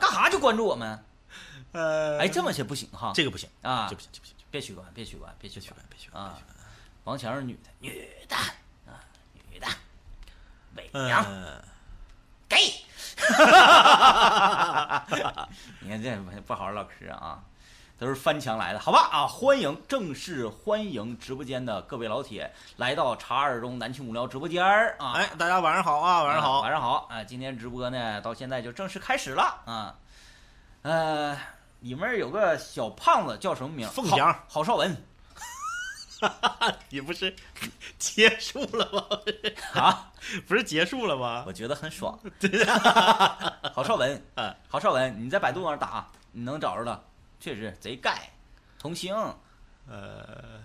[0.00, 1.04] 干啥就关注我们？
[1.72, 3.96] 呃哎，这么些不行哈这个不行，啊这！
[3.96, 6.38] 不行，这不行，别取关，别取关，别取关别取关，啊！
[7.04, 9.00] 王强是女的，女的啊，
[9.50, 9.66] 女的，
[10.76, 11.62] 伪娘嗯
[12.48, 12.84] ，gay。
[15.80, 17.42] 你看这不不好好唠嗑啊，
[17.98, 19.26] 都是翻墙来的，好吧啊！
[19.26, 25.12] 欢迎，正式欢迎直播间的各位老铁来到茶二中南青无聊直播间儿啊！
[25.14, 27.24] 哎，大家晚上好啊，晚上好，晚上好啊！
[27.24, 29.96] 今天直播呢到现在就正式开始了啊。
[30.82, 31.38] 呃，
[31.82, 33.88] 里面有个小胖子叫什么名？
[33.88, 34.96] 凤翔郝邵文
[36.88, 37.34] 你不是
[37.98, 39.04] 结束了吗？
[39.74, 40.12] 啊，
[40.46, 41.42] 不是结束了吗？
[41.46, 42.16] 我觉得很爽。
[43.74, 47.04] 郝邵文嗯，郝邵文，你在百度上打，你能找着的，
[47.40, 48.30] 确实贼盖，
[48.78, 49.12] 童星。
[49.88, 50.62] 呃，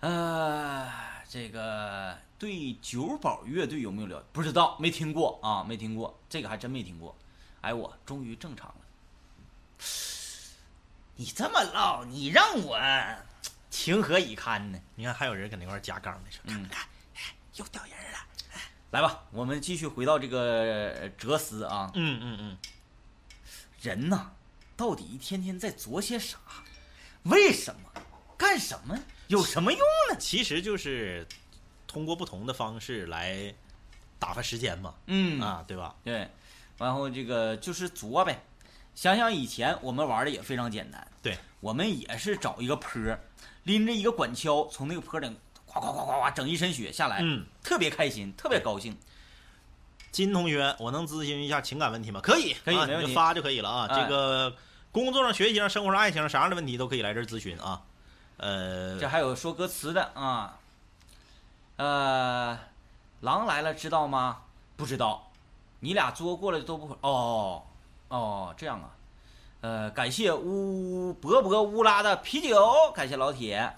[0.00, 0.90] 呃，
[1.28, 4.26] 这个对九宝乐队有没有了解？
[4.32, 7.14] 不知道，没听过啊，没听过，这个还真没听过。
[7.60, 8.74] 哎，我终于正常了。
[11.16, 12.78] 你这么唠，你让我
[13.70, 14.78] 情何以堪呢？
[14.94, 18.18] 你看还有人搁那块儿加杠呢，说嗯看看，哎又掉人了。
[18.90, 22.58] 来吧，我们继续回到这个哲思啊，嗯嗯嗯，
[23.80, 24.32] 人呐，
[24.76, 26.38] 到底一天天在做些啥？
[27.24, 27.90] 为什么？
[28.36, 28.98] 干什么？
[29.28, 30.16] 有什么用呢？
[30.18, 31.26] 其实就是
[31.86, 33.54] 通过不同的方式来
[34.18, 35.94] 打发时间嘛，嗯啊，对吧？
[36.04, 36.28] 对，
[36.78, 38.42] 然后这个就是作呗。
[38.94, 43.00] 想想以前我们玩的也非常简单，对，我们也是找一个坡，
[43.64, 48.96] 拎着一个管锹，从那个坡顶呱呱呱呱呱整一身雪下来，嗯，特别开心，特别高兴。
[50.12, 52.20] 金同学，我能咨询一下情感问题吗？
[52.22, 53.88] 可以，啊可以没问题发就可以了啊。
[53.90, 54.54] 哎这个
[54.92, 57.82] 工作上、学习上、生活上、爱情上啥样的问题都可以来这儿咨询啊。
[58.36, 60.60] 呃，这还有说歌词的啊，
[61.76, 62.56] 呃，
[63.22, 64.42] 狼来了知道吗？
[64.76, 65.32] 不知道，
[65.80, 67.64] 你俩作过了都不会哦
[68.14, 68.90] 哦这样啊，
[69.60, 73.74] 呃，感谢乌博博乌拉的啤酒，感谢老铁，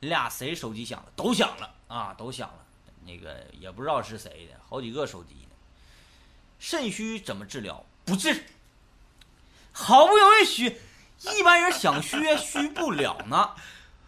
[0.00, 1.06] 你俩谁手机响了？
[1.14, 2.64] 都响了啊，都响了，
[3.04, 5.50] 那个也不知道是谁的，好几个手机呢。
[6.58, 7.84] 肾虚怎么治疗？
[8.06, 8.44] 不治，
[9.72, 10.80] 好不容易虚，
[11.36, 13.54] 一般人想虚虚不了呢。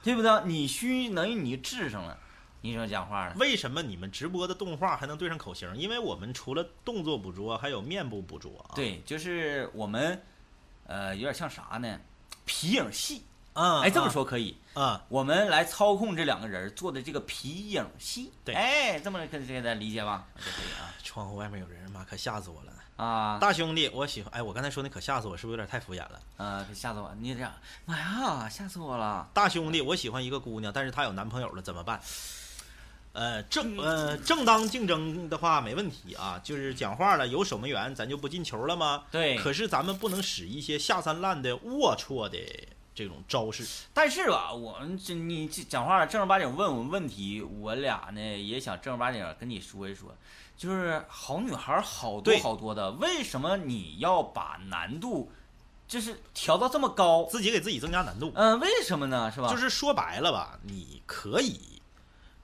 [0.02, 0.30] 对不对？
[0.44, 2.16] 你虚等于你治上了，
[2.66, 3.34] 你怎么讲话呢？
[3.38, 5.72] 为什么你们直播的动画还能对上口型？
[5.76, 10.20] 因为我们除了动作捕捉，还有面部捕捉啊。，对，就是我们，
[10.88, 12.00] 呃，有点像啥呢？
[12.44, 14.56] 皮影戏，嗯，哎，这么说可以。
[14.74, 20.26] 啊，我们来操控这两个人做的这个皮影戏，对哎，这么跟这个理解吧？
[20.36, 22.72] 就可以啊窗户外面有人，妈可吓死我了。
[22.96, 24.32] 啊，大兄弟，我喜欢。
[24.32, 26.20] 哎，我刚才说那可吓死我，是不是有点太敷衍了？
[26.38, 27.14] 呃，可吓死我！
[27.20, 27.52] 你这样，
[27.84, 29.28] 妈呀，吓死我了！
[29.34, 32.00] 大兄弟，我喜欢一个姑娘，但是她有男朋友了，怎么办？
[33.16, 39.04] 呃，正呃正当竞争的话没问题啊，就是讲话了，有守门员，咱就不进球了吗？
[39.10, 42.38] 对，可是咱们不能使一些下三滥的龌龊的
[42.94, 43.66] 这种招式。
[43.94, 50.14] 但是吧，我们这你这讲话正儿八经问我们问题，我俩呢也想正儿八经跟你说一说，
[50.54, 55.32] 就是好女孩好多好多的，为什么你要把难度
[55.88, 58.30] 就是调到这么高，自己给自己增加难度。
[58.34, 59.32] 嗯、为什么呢？
[59.32, 59.48] 是吧？
[59.48, 61.75] 就是说白了吧，你可以，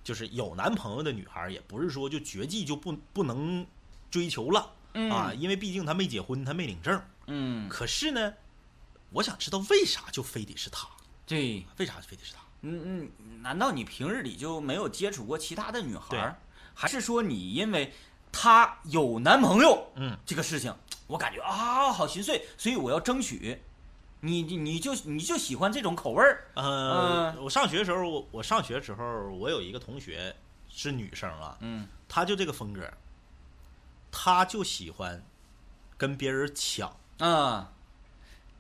[0.05, 3.67] 就是有男朋友的女孩，也不是说就绝技就不不能
[4.11, 7.01] 追求了、嗯啊，因为毕竟她没结婚，她没领证。
[7.27, 8.35] 嗯，可是呢，
[9.11, 10.89] 我想知道为啥就非得是她？
[11.27, 12.41] 对，为啥非得是她？
[12.63, 16.21] 嗯嗯，难道你平日里就没有接触过其他的女孩对，
[16.75, 17.93] 还是说你因为
[18.31, 20.75] 她有男朋友嗯，这个事情，
[21.07, 23.63] 我感觉啊好心碎，所以我要争取。
[24.25, 30.35] 你你你就你就喜欢这种口味儿，呃，我上学的时候，我我上学的时候，我有一个同学
[30.69, 32.89] 是女生啊，嗯她就这个风格，
[34.13, 35.25] 她就喜欢
[35.97, 36.97] 跟别人抢。
[37.19, 37.73] 啊，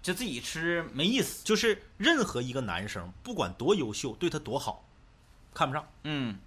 [0.02, 1.44] 就自己吃没意思。
[1.44, 4.84] 就是任何一个男生，不管多优秀，对她多好，
[5.54, 6.40] 看不上，嗯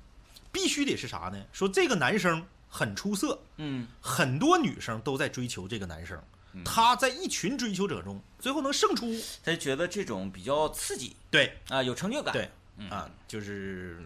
[0.51, 1.41] 必须得是啥呢？
[1.53, 6.21] 说这个男生很出色，嗯很多女生都在追求这个男生，
[6.63, 9.11] 他在一群追求者中，最后能胜出。
[9.43, 12.31] 他觉得这种比较刺激对啊，有成就感。
[12.31, 13.99] 对嗯啊，就是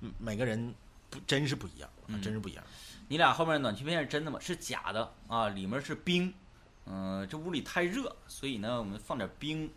[0.00, 0.74] 嗯每个人
[1.10, 1.88] 不真是不一样，
[2.22, 2.62] 真是不一样。
[3.08, 4.38] 你俩后面暖气片是真的吗？
[4.40, 6.32] 是假的啊，里面是冰。
[6.88, 9.68] 嗯、这屋里太热，所以呢，我们放点冰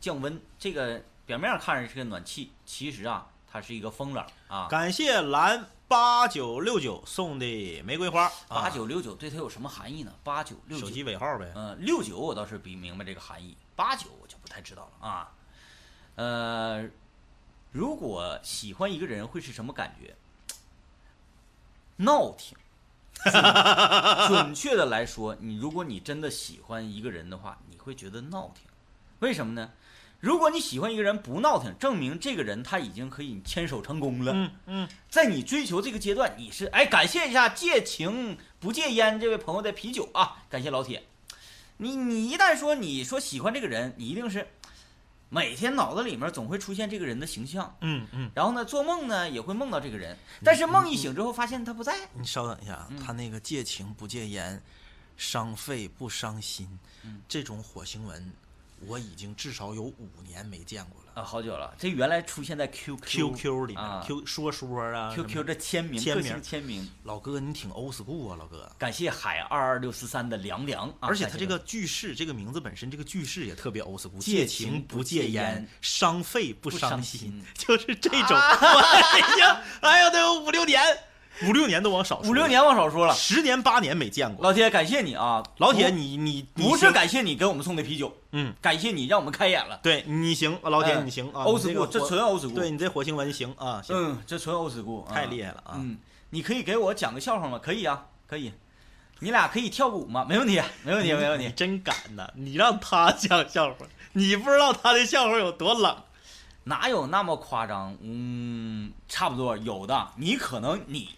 [0.00, 0.36] 降温。
[0.58, 4.68] 这个表面看着是个暖气，其实啊，它是一个风冷啊。
[4.68, 10.12] 感谢蓝八九六九送的玫瑰花，啊八九六九对它有什么含义呢？
[10.22, 11.52] 八九六九手，机尾号呗。
[11.54, 15.32] 嗯，六九我倒是比明白这个含义，八九我就不太知道了啊。
[16.14, 16.88] 呃，
[17.72, 20.14] 如果喜欢一个人会是什么感觉？
[21.96, 22.56] 闹挺。
[24.28, 28.64] 准确的来说，你如果你真的喜欢一个人的话，你会觉得闹挺。
[29.18, 29.70] 为什么呢？
[30.20, 34.32] 如果你喜欢一个人不闹腾，证明这个人他已经可以牵手成功了。
[34.34, 41.02] 嗯嗯，在你追求这个阶段，你是哎，感谢一下戒情不戒烟这位朋友的啤酒啊，感谢老铁。
[41.78, 44.46] 你你一旦说你说喜欢这个人，你一定是
[45.30, 51.96] 每天脑子里面总会出现这个人的形象，嗯嗯，然后呢做梦呢也会梦到这个人，但是梦一醒之后发现他不在。
[52.12, 54.62] 你稍等一下，啊，他那个戒情不戒烟，
[55.16, 56.68] 伤肺不伤心，
[57.26, 58.30] 这种火星文，
[58.86, 61.10] 我已经至少有五年没见过了。
[61.14, 66.88] 啊，好久了，这原来出现在 QQ QQ 里面、啊 Q 说说啊 QQ 这签名，签名签名。
[67.02, 68.70] 老哥你挺 old school 啊，老哥。
[68.78, 78.36] 感谢海二二六四三的凉凉，啊而且他这个句式，这个名字本身这个句式也特别 old school，戒情情不不戒戒烟烟，伤肺不不伤伤心心， 就是这种。
[78.38, 79.44] 我已经，
[79.80, 80.80] 哎呀，得有五六年，
[81.46, 83.14] 五六年都往少说，五六，年往少说了。
[83.14, 84.42] 十年八年没见过。
[84.44, 89.80] 老铁，感谢你啊，老铁，你你你不是感谢你给我们送的啤酒，嗯，感谢你让我们开眼了。
[89.82, 92.54] 对你行，老铁嗯你行啊，欧你这 school，这纯欧 school。
[92.54, 95.74] 对你这火星文行啊，行，嗯，这纯欧 school，太厉害了啊！
[95.76, 95.98] 嗯，
[96.30, 97.58] 你可以给我讲个笑话吗？
[97.62, 98.52] 可以啊，可以。
[99.22, 100.24] 你俩可以跳舞吗？
[100.26, 101.46] 没问题，没问题，没问题。
[101.46, 102.26] 你真敢呐！
[102.34, 105.94] 你让他讲笑话，你不知道他的笑话有多冷。
[106.64, 107.96] 哪有那么夸张？
[108.00, 110.08] 嗯，差不多有的。
[110.16, 111.10] 你可能你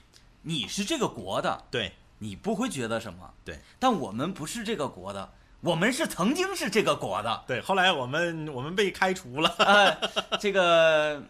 [0.43, 3.33] 你是这个国的，对你不会觉得什么。
[3.45, 7.45] 对，但我们不是这个国的，我们是曾经是这个国的。
[7.47, 9.55] 对，后来我们我们被开除了。
[9.59, 9.97] 呃，
[10.39, 11.23] 这个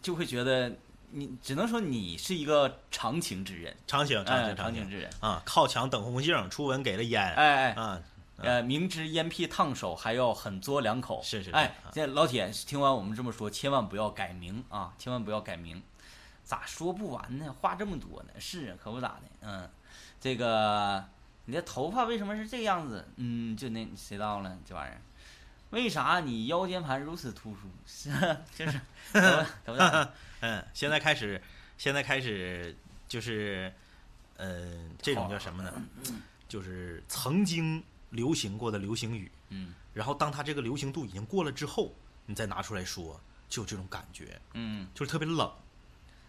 [0.00, 0.72] 就会觉得
[1.10, 5.10] 你只能说你是一个长情之人，长情，长哎情，长情之人。
[5.20, 5.42] 啊！
[5.44, 7.20] 靠墙等红杏，初吻给了烟。
[7.34, 8.00] 哎哎，啊，
[8.36, 11.20] 呃，明知烟屁烫手，还要狠嘬两口。
[11.24, 15.82] 是是是哎啊，这老铁听完我们这么说，千万不要改名啊，千万不要改名。
[16.50, 17.54] 咋说不完呢？
[17.60, 18.30] 话这么多呢？
[18.40, 19.22] 是啊，可不咋的。
[19.42, 19.70] 嗯，
[20.20, 21.04] 这个
[21.44, 23.06] 你的头发为什么是这个样子？
[23.14, 25.00] 嗯，就那谁到了这玩意儿？
[25.70, 27.70] 为啥你腰间盘如此突出？
[27.86, 28.80] 是啊，就是
[29.64, 30.12] 可不咋的。
[30.40, 31.40] 嗯，现在开始，
[31.78, 33.72] 现在开始就是，
[34.38, 35.72] 嗯，这种叫什么呢？
[36.48, 41.94] 就是曾经流行过的流行语，嗯然后当它这个流行度已经过了之后，
[42.26, 45.48] 你再拿出来说，就有这种感觉，嗯就是特别冷。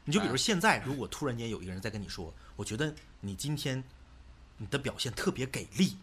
[0.05, 3.83] 你就比如哎现在，如果突然间有一个人在跟你说，我觉得你今天
[4.57, 5.97] 你的表现特别给力，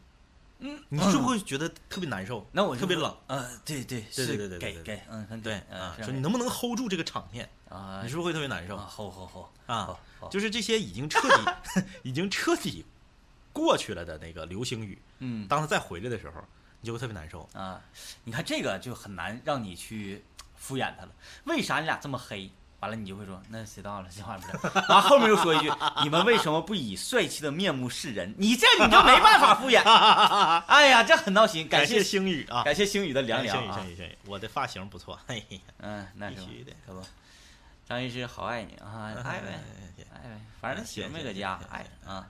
[0.60, 2.46] 嗯，你是不是会觉得特别难受？
[2.52, 3.16] 那我特别冷。
[3.26, 7.48] 呃，对对对是对对对对对给给，嗯，很对嗯啊，说你能不能 hold 住这个场面？
[7.68, 9.98] 啊，你是不是会特别难受啊，好好好啊
[10.30, 12.84] 就是这些已经彻底、 已经彻底
[13.52, 16.42] 过去了的那个流行语，嗯当他再回来的时候，
[16.80, 17.48] 你就会特别难受。
[17.52, 17.80] 啊，
[18.24, 20.24] 你看这个就很难让你去
[20.56, 21.12] 敷衍他了。
[21.44, 22.50] 为啥你俩这么黑？
[22.80, 24.08] 完了你就会说，那谁到了？
[24.16, 24.78] 这话不是。
[24.88, 28.32] 完后面又说一句，你们为什么不以帅气的面目示人？
[28.38, 29.82] 你这你就没办法敷衍。
[30.68, 31.66] 哎呀，这很闹心。
[31.66, 33.92] 感谢星宇啊，感谢星宇的凉凉啊宇星。
[33.92, 37.02] 宇星宇，我的发型不错，哎呀，嗯，那必须的可不。
[37.88, 39.60] 张医师好爱你啊，爱呗。
[40.12, 42.28] 爱呗，反正他媳妇没搁家，爱啊，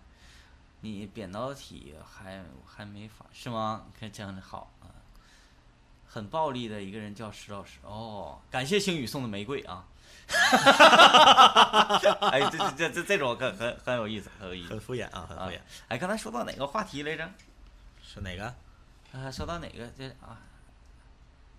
[0.80, 3.84] 你扁桃体还还没发是吗？
[4.00, 4.88] 看这样的好啊，
[6.06, 9.84] 很暴力的一个人叫石老师哦，感谢星宇送的玫瑰啊。
[12.30, 15.58] 哎，这这这这这种很很很有意思，很有意思很敷衍啊，很敷啊衍。！
[15.88, 17.28] 哎，刚才说到哪个话题来着？
[18.02, 18.44] 是哪个？
[19.12, 20.38] 啊，说到哪个这啊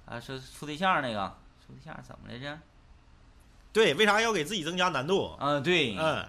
[0.06, 2.58] 啊，说处对象那个处对象怎么来着？
[3.74, 5.36] 对，为啥要给自己增加难度？
[5.40, 6.28] 啊，对，嗯，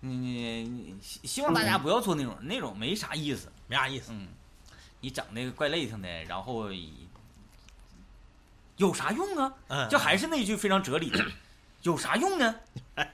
[0.00, 4.12] 你你你希希望大家不要做那种那种没啥意思，没啥意思。
[4.12, 4.28] 嗯，
[5.00, 6.70] 你整那个怪累挺的，然后
[8.76, 9.52] 有啥用啊？
[9.68, 11.18] 嗯，就还是那句非常哲理的，
[11.82, 12.54] 有啥用呢？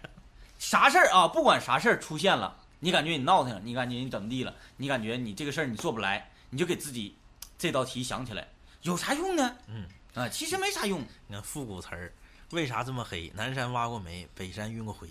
[0.59, 7.17] 啥事儿啊，不管啥事儿出现了，你感觉你闹腾，你感觉你怎么地了，你感觉你这个事儿你做不来，你就给自己
[7.57, 8.47] 这道题想起来，
[8.83, 9.57] 有啥用呢？
[9.69, 11.01] 嗯啊，其实没啥用。
[11.29, 12.13] 你看复古词儿，
[12.51, 13.31] 为啥这么黑？
[13.35, 15.09] 南山挖过煤，北山运过灰，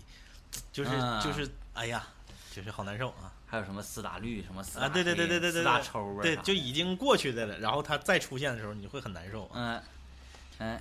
[0.73, 2.05] 就是啊就是，哎呀，
[2.53, 3.31] 就是好难受啊！
[3.45, 7.57] 还有什么四大绿，什么四啊，对对对对对对，四大抽啊，对，就已经过去的了。
[7.59, 9.51] 然后它再出现的时候，你会很难受啊。
[9.53, 9.83] 嗯
[10.59, 10.79] 嗯，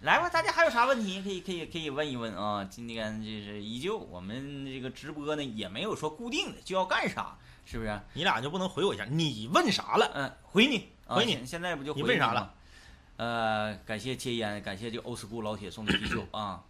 [0.00, 2.64] 来吧，大家还有啥问题可以可以可以问一问啊？
[2.64, 7.36] 今天就是依旧我们这个直播呢，也没有说固定的就要干啥，
[7.66, 8.00] 是不是？
[8.14, 9.04] 你俩就不能回我一下？
[9.04, 10.10] 你问啥了？
[10.14, 12.54] 嗯，回你，啊回你现现在不就回你问啥了？
[13.18, 16.64] 呃，感谢戒烟，感谢这个欧 school 老铁送的啤酒啊。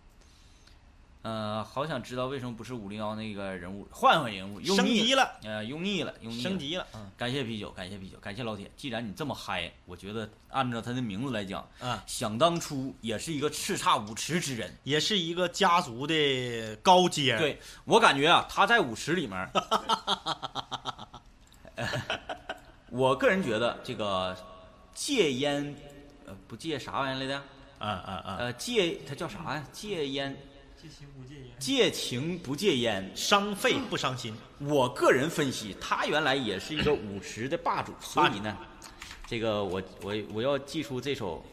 [1.22, 6.58] 呃，好想知道为什么不是五零幺那个人物，换换人物，用升腻级了，呃，用腻了，用腻了升。
[6.58, 6.86] 级了。
[6.94, 8.70] 嗯感谢啤酒，感谢啤酒，感谢老铁。
[8.76, 14.74] 既然你这么嗨，我觉得按照他的名字来讲，啊，想当初也是一个叱咤舞池之人。
[14.84, 19.50] 也是一个家族的高阶。，对我感觉啊，他在舞池里面儿，
[22.90, 24.34] 我个人觉得这个
[24.94, 25.76] 戒烟，
[26.24, 27.36] 呃，不戒啥玩意儿来的？
[27.78, 29.64] 啊啊啊，呃，戒他叫啥呀？
[29.72, 30.36] 戒烟，
[30.80, 31.58] 戒情不戒烟。
[31.58, 33.10] 戒情不戒烟。
[33.14, 34.34] 伤肺不伤心。
[34.58, 38.56] 我个人分析，他原来也是一个舞池的霸主，所以呢，
[39.26, 41.44] 这个我我我要记出这首，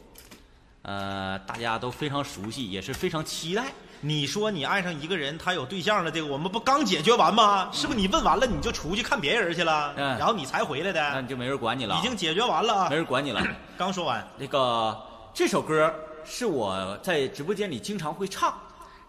[0.82, 3.66] 呃，大家都非常熟悉，也是非常期待。
[4.00, 7.68] 你说你爱上一个人，他有对象了，这个我们不刚解决完吗？
[7.72, 11.00] 是不是你问完了你就出去看别人去了，嗯然后你才回来的？
[11.14, 13.44] 那你就没人管你了，已经解决完了没，人管你了。
[13.76, 14.26] 刚说完。
[14.38, 14.96] 那个
[15.34, 15.92] 这首歌
[16.24, 18.56] 是我在直播间里经常会唱，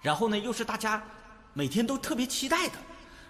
[0.01, 1.01] 然后呢又是大家
[1.53, 2.73] 每天都特别期待的，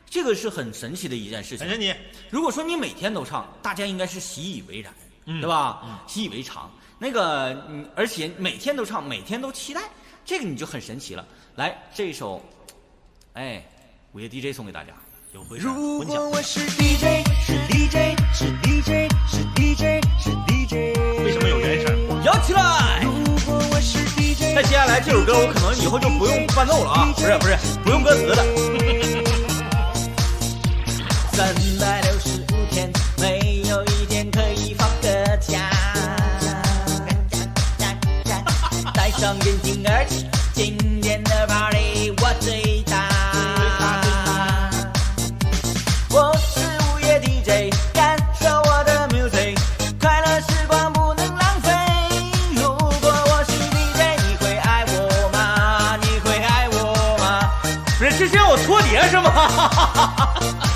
[0.10, 1.70] 这个是很神奇的一件事情陈。
[1.70, 1.96] 神奇，
[2.30, 4.94] 如果说你每天都唱，大家应该是习以为然，
[5.26, 5.82] 嗯对吧？
[5.84, 6.72] 嗯习以为常。
[7.02, 9.82] 那个，嗯，而且每天都唱，每天都期待，
[10.26, 11.26] 这个你就很神奇了。
[11.56, 12.44] 来，这首，
[13.34, 13.66] 哎，
[14.12, 14.94] 午夜 DJ 送给大家。
[15.34, 16.18] 有回声，如混响。
[16.18, 20.74] 果我是 DJ，是 DJ，是 DJ，是 DJ，是 DJ。
[21.24, 22.24] 为什么有原声？
[22.26, 23.19] 摇起来！
[24.62, 28.44] 那接下来这首歌我可能以后就不用伴奏了啊，不是不是，不用歌词的。
[31.32, 32.92] 三百六十五天，
[33.22, 35.72] 没有一天可以放个假。
[38.94, 40.28] 戴上眼镜耳机，
[59.08, 60.69] 是吗？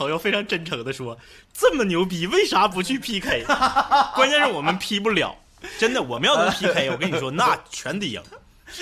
[0.00, 1.18] 朋友非常真诚的说
[1.52, 3.44] ：“这么牛逼，为啥不去 PK？”
[4.16, 5.36] 关键是我们 P 不了，
[5.78, 8.22] 真的，我们要能 PK， 我跟你说，那全得赢，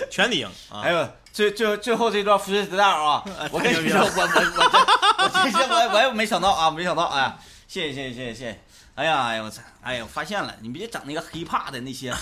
[0.09, 0.83] 全得赢啊！
[0.83, 8.61] 哎呦，最最最后这段 freestyle 啊，我跟太牛逼了你说，我我我我真是我我也没想到啊，没想到，哎呀，谢谢谢谢谢谢谢谢，
[8.95, 12.15] 哎呀哎呀我操，哎呀我发现了，你别整那个 hiphop 的那些，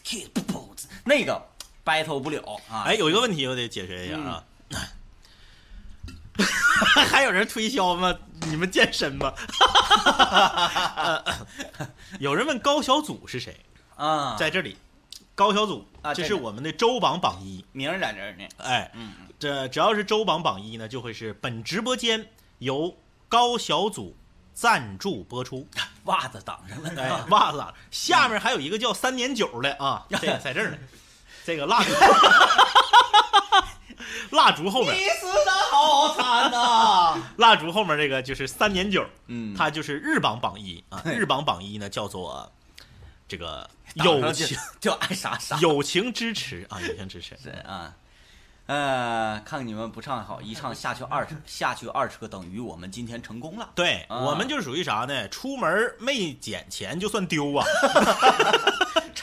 [1.04, 1.46] 那个
[1.84, 4.42] battle 不了啊，哎，有一个问题我得解决一下啊。
[7.08, 8.14] 还有人推销吗？
[8.46, 9.32] 你们健身吗？
[12.18, 13.56] 有人问高小祖是谁？
[13.96, 14.76] 啊，在这里，
[15.34, 17.64] 高小祖啊这是我们的周榜榜一。
[17.72, 22.28] 名儿在这儿呢，哎，嗯，这只要是周榜榜一呢，就会是本直播间
[22.58, 22.96] 由
[23.28, 24.16] 高小祖
[24.52, 25.66] 赞助播出。
[26.04, 30.76] 袜子挡上了哎，，袜子啊，下面还有一个叫三年九的啊，这个在这儿呢，
[31.44, 31.90] 这个蜡烛，
[34.30, 42.50] 蜡烛后面，你死的好惨呐， 蜡烛后面这个就是三年九，嗯，它就是日榜榜一啊，日榜榜一呢叫做
[43.28, 47.36] 这个 友情就爱啥啥，友情支持啊，友情支持。
[47.42, 47.94] 是啊，
[48.66, 53.70] 呃，看你们不唱好，一唱下去二车，下去二车等于我们今天成功了。
[53.74, 55.28] 对、啊我们就属于啥呢？
[55.28, 57.66] 出门没捡钱就算丢啊，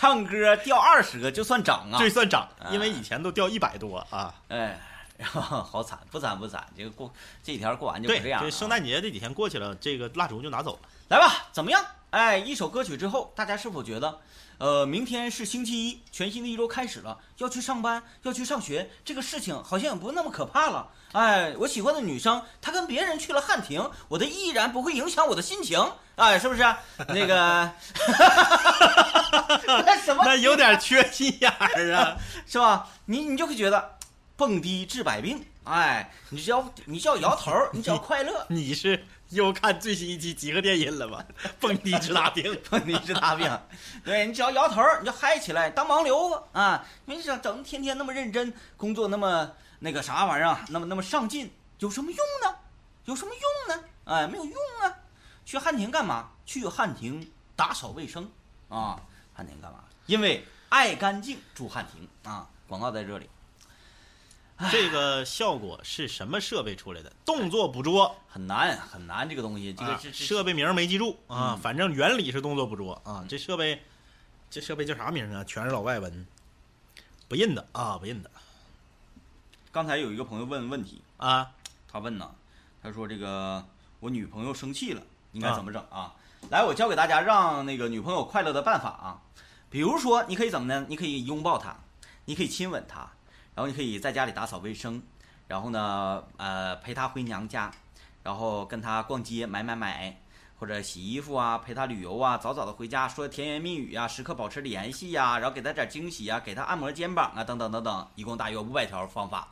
[0.02, 2.00] 唱歌掉二十个就算涨啊！
[2.00, 4.34] 这算涨，啊因为以前都掉一百多啊。
[4.48, 4.80] 哎，
[5.22, 7.14] 然后好惨，不惨不惨，这个过
[7.44, 8.50] 这几天过完就对，不这样了啊。
[8.50, 10.90] 这圣诞节这几天过去了，这个蜡烛就拿走了。
[11.10, 11.86] 来吧，怎么样？
[12.10, 14.20] 哎，一首歌曲之后，大家是否觉得，
[14.58, 20.90] 呃，明天是星期一，全新的一周开始了，要去上班，要去上学，这个事情好像也不那么可怕了。
[21.12, 25.80] 哎，我喜欢的女生，她跟别人去了汉庭，我的依然不会影响我的心情。
[26.16, 26.62] 哎，是不是？
[27.10, 27.72] 那个
[29.86, 32.18] 那什么那有点缺心眼儿啊。
[32.48, 32.90] 是吧？
[33.06, 33.98] 你你就会觉得
[34.42, 35.46] 蹦迪治百病。
[35.66, 41.24] 哎，你只要你只要摇头，你只要快乐，你是又看最新一期《极客电音》了吧？
[41.60, 42.60] 蹦迪治大病。
[42.68, 43.48] 蹦迪治大病。
[44.04, 46.84] 对你只要摇头，你就嗨起来，当盲流子啊！
[47.06, 52.58] 你想整天天那么认真工作，那么那个啥玩意儿啊，那么那么上进，有什么用呢？
[53.06, 53.84] 有什么用呢？
[54.06, 54.90] 哎，没有用啊！
[55.46, 56.32] 去汉庭干嘛？
[56.48, 58.28] 去汉庭打扫卫生
[58.70, 59.00] 啊！
[59.36, 59.84] 汉庭干嘛？
[60.08, 62.50] 因为爱干净住汉庭啊！
[62.68, 63.30] 广告在这里。
[64.70, 67.12] 这个效果是什么设备出来的？
[67.26, 73.26] 动作捕捉，很难很难，这个东西，这个设备名没记住啊嗯，反正原理是动作捕捉啊。
[73.28, 73.82] 这设备，
[74.50, 75.44] 这设备叫啥名啊？
[75.44, 76.28] 全是老外文，
[77.28, 78.30] 不认得啊，不认得
[79.72, 81.52] 刚才有一个朋友问问题，啊。
[81.92, 82.30] 他问呢，
[82.82, 83.66] 他说这个
[84.00, 85.02] 我女朋友生气了，
[85.34, 86.14] 应该啊怎么整啊？
[86.50, 89.22] 来，我教给大家让那个女朋友快乐的办法啊。
[89.70, 90.86] 比如说，你可以怎么呢？
[90.90, 91.76] 你可以拥抱她，
[92.26, 93.10] 你可以亲吻她，
[93.54, 95.02] 然后你可以在家里打扫卫生，
[95.48, 97.70] 然后呢，呃，陪她回娘家，
[98.24, 100.18] 然后跟她逛街买买买，
[100.58, 109.48] 或者洗衣服啊，陪她旅游啊，早早的回家，说甜言蜜语啊，时刻保持联系呀、然后给她点惊喜啊，给她按摩肩膀啊，等等等等，一共大约五百条方法。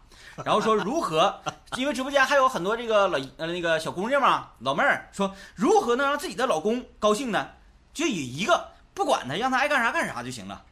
[0.45, 1.37] 然后说如何，
[1.75, 7.49] 因为直播间还有很多这个老呃那个小姑娘嘛，老妹儿说如何能让自己的老公高兴呢？
[7.93, 10.63] 就以一个不管他，让他爱干啥干啥就行了，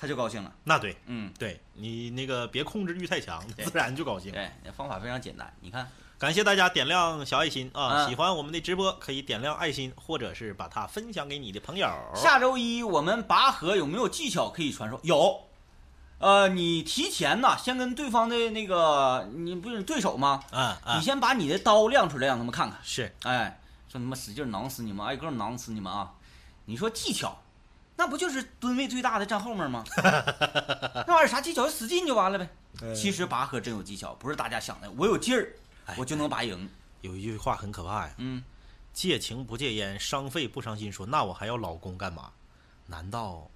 [0.00, 0.52] 他就高兴了。
[0.62, 4.30] 那对，嗯，对你那个别控制欲太强，自然就高兴。
[4.30, 8.06] 对，方法非常简单，你看，感谢大家点亮小爱心啊！
[8.06, 11.88] 嗯喜欢我们的直播可以点亮爱心，或者是把它分享给你的朋友。
[12.14, 15.00] 下周一我们拔河有没有技巧可以传授？
[15.02, 15.42] 有。
[16.20, 20.42] 呃，你提前呢，先跟对方的那个，你不是对手吗？
[20.50, 22.78] 啊啊你，先把你的刀亮出来，让他们看看。
[22.82, 26.12] 是哎，说他妈使劲囊死你们，挨个囊死你们啊！
[26.64, 27.40] 你说技巧，
[27.98, 29.82] 那不就是吨位最大的站后面吗？
[31.04, 31.64] 那玩意儿啥技巧？
[31.64, 32.48] 就使劲就完了呗。
[32.94, 35.52] 其实拔河真有技巧，不是大家想的，我有劲儿，
[35.86, 36.68] 哎我就能拔赢。
[37.00, 38.40] 有一句话很可怕呀，嗯，
[38.92, 40.92] 戒情不戒烟，伤肺不伤心。
[40.92, 42.30] 说那我还要老公干嘛？
[42.86, 43.50] 难道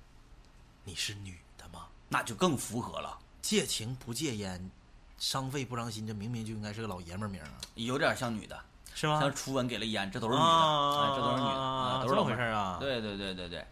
[0.83, 1.87] 你是女的吗？
[2.09, 4.71] 那就更符合了，戒情不戒烟，
[5.19, 8.59] 伤肺不伤心，这明明就应该是个老爷们儿名儿啊，有点像女的，
[8.93, 9.21] 是吗？
[9.21, 12.25] 像初吻给了烟，这都是女的，啊哎，这都是女的啊，都是这么老。
[12.25, 12.77] 回事儿啊？
[12.81, 13.65] 对对对对对，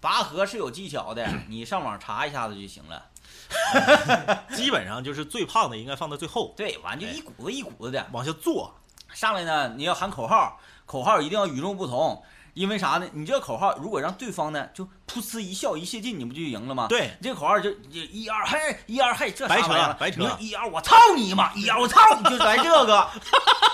[0.00, 3.06] 拔河是有技巧的，你上网查一下子就行了。
[4.54, 8.74] 基本上就是最胖的应该放到最后，对，完就一股子一股子的，往下坐。
[9.12, 12.22] 上来呢，你要喊口号，口号一定要与众不同，
[12.54, 13.08] 因为啥呢？
[13.12, 23.08] 你这个口号如果让对方呢就噗呲一笑一泄劲，你不就赢了吗？，对，你这个口号就就一二嘿，一二嘿，这啥白扯玩意儿白扯你说一二我操你妈，一二我操你就来这个，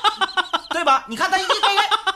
[0.71, 1.05] 对吧？
[1.07, 1.45] 你看他一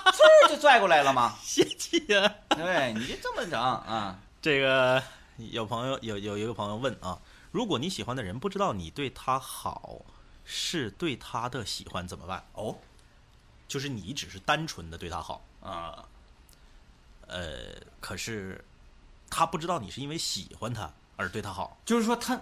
[0.46, 1.34] 嗖就拽过来了嘛。
[1.42, 2.34] 泄气呀。
[2.50, 4.18] 对，你就这么整啊？
[4.42, 5.02] 这个
[5.36, 7.18] 有朋友有有一个朋友问啊，
[7.50, 10.00] 如果你喜欢的人不知道你对他好
[10.44, 12.44] 是对他的喜欢怎么办？
[12.54, 12.76] 哦，
[13.68, 16.04] 就是你只是单纯的对他好，啊，
[17.26, 18.64] 呃，可是
[19.28, 21.78] 他不知道你是因为喜欢他而对他好。
[21.84, 22.40] 就是说他，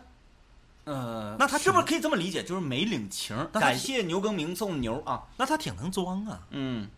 [0.84, 2.42] 呃，那他是不是可以这么理解？
[2.42, 3.36] 就是没领情。
[3.52, 6.88] 感谢牛耕明送牛啊，那他挺能装啊，嗯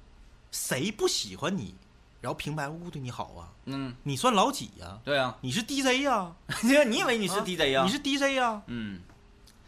[0.51, 1.75] 谁不喜欢你，
[2.21, 3.53] 然后平白无故对你好啊？
[3.67, 6.33] 嗯，你算老几呀、对啊，你是 DJ 呀、
[6.87, 7.83] 你以为你是啊 DJ 呀？
[7.85, 9.01] 你是 DJ 呀、嗯，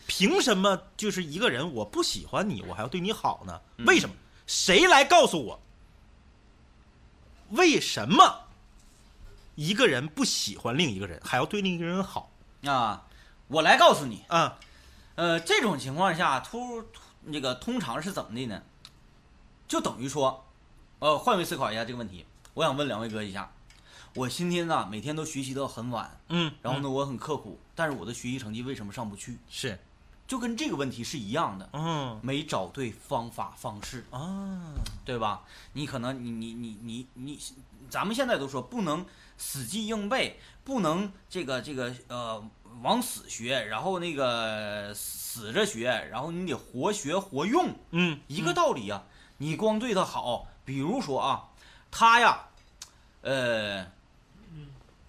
[0.07, 3.61] 凭什么就是一个人我不喜欢你，我还要对你好呢？
[3.79, 4.15] 嗯为什么？
[4.47, 5.61] 谁来告诉我？
[7.51, 8.47] 为什么
[9.55, 12.31] 一个人不喜欢另一个人，还要对另一个人好
[12.65, 13.07] 啊，
[13.49, 14.59] 我来告诉你，啊？
[15.15, 18.63] 呃，这种情况下，突突那个通常是怎么的呢？
[19.69, 20.45] 就等于说，
[21.03, 22.25] 呃，换位思考一下这个问题，
[22.55, 23.51] 我想问两位哥一下，
[24.15, 29.37] 我今天呢每天都学习到很晚，嗯，然后呢我很刻苦，但是我的学习成绩为什么上不去？
[29.51, 29.77] 是，
[30.29, 34.75] 就跟这个问题是一样的，嗯没找对方法方式，啊，
[35.05, 35.43] 对吧？
[35.73, 37.41] 你可能你你你你你，
[37.91, 39.05] 咱们现在都说不能
[39.37, 42.41] 死记硬背，不能这个这个呃
[42.83, 49.03] 往死学，然后那个死着学，然后你得活学活用，嗯，一个道理呀、
[49.39, 51.45] 你光对他好，比如说啊，
[51.91, 52.39] 他呀，
[53.23, 53.87] 呃，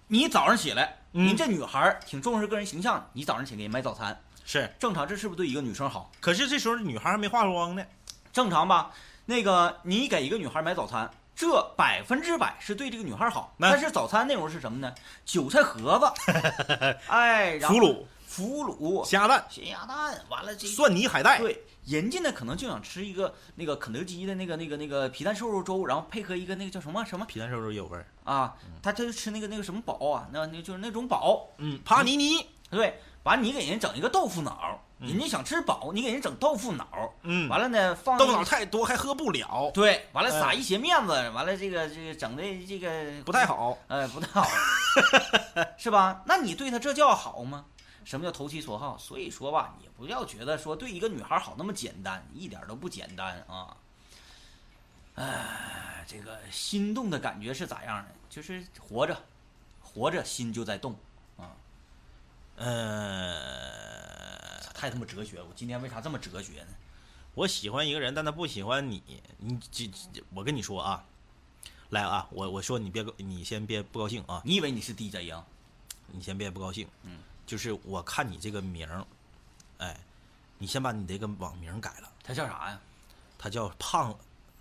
[0.08, 4.72] 你早上起来，嗯您这女孩儿挺重视个人形象，你早上起来给人买早餐，是。
[4.78, 6.10] 正常，这是不是对一个女生好？
[6.20, 7.84] 可是这时候女孩还没化妆呢，
[8.32, 8.90] 正常吧？
[9.26, 13.54] 那个你给一个女孩买早餐，这百分之百是对这个女孩好。
[13.56, 14.94] 那但是早餐内容是什么呢？
[15.24, 16.32] 韭菜盒子，
[17.08, 28.06] 哎，然后腐乳、腐乳、咸鸭蛋、咸鸭蛋，完了这蒜泥海带，对，人家呢可能就想吃一个那个肯德基的那个那个那个皮蛋瘦肉粥，然后配合一个那个叫什么什么皮蛋瘦肉也有味儿。
[28.24, 36.86] 啊，他他就吃那个那个什么宝啊，那那就是那种宝，嗯，帕尼尼，对，完你给人整一个豆腐脑，人家想吃饱，你给人整豆腐脑，
[37.22, 43.76] 嗯，完了呢放豆腐脑太多还喝不了，对，完了撒哎一些面子，完了这个这个整的这个不太，好。
[43.88, 44.48] 呃，不太好，
[45.76, 46.22] 是吧？
[46.24, 47.66] 那你对他这叫好吗？
[48.04, 48.96] 什么叫投其所好？
[48.98, 53.76] 所以说吧，你不要觉得说对一个女孩好那么简单，一点都不简单啊。
[55.14, 58.10] 哎，这个心动的感觉是咋样的？
[58.28, 59.16] 就是活着，
[59.80, 60.96] 活着心就在动
[61.36, 61.54] 啊，
[62.56, 65.44] 呃，太他妈哲学了！
[65.44, 66.74] 我今天为啥这么哲学呢？
[67.34, 69.02] 我喜欢一个人，但他不喜欢你，
[69.38, 71.04] 你这这我跟你说啊，
[71.90, 75.44] 来啊，我我说你别你先别不高兴啊，你以为你是 DJ 呀？
[76.08, 79.04] 你先别不高兴，嗯，就是我看你这个名儿，
[79.78, 79.96] 哎，
[80.58, 82.80] 你先把你这个网名改了，他叫啥呀？
[83.38, 84.14] 他叫胖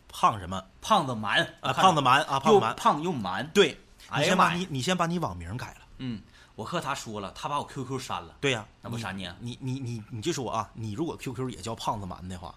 [0.10, 1.72] 胖什么胖子蛮啊？
[1.74, 3.48] 胖子蛮啊，胖又子蛮，胖又蛮。
[3.50, 3.78] 对，
[4.18, 6.22] 你先把你你先把你网名改了，嗯，
[6.56, 8.36] 我和他说了，他把我 QQ 删了。
[8.42, 12.54] 对呀、那不删你啊你你你你就说啊，你如果 QQ 也叫胖子蛮的话，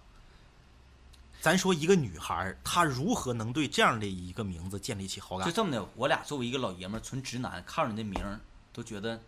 [1.39, 5.47] 咱说一个女孩她如何能对这样的一个名字建立起好感？
[5.47, 8.39] 就这么的，我俩作为一个老爷们儿，纯直男，看着你的名儿
[8.73, 9.19] 都觉得，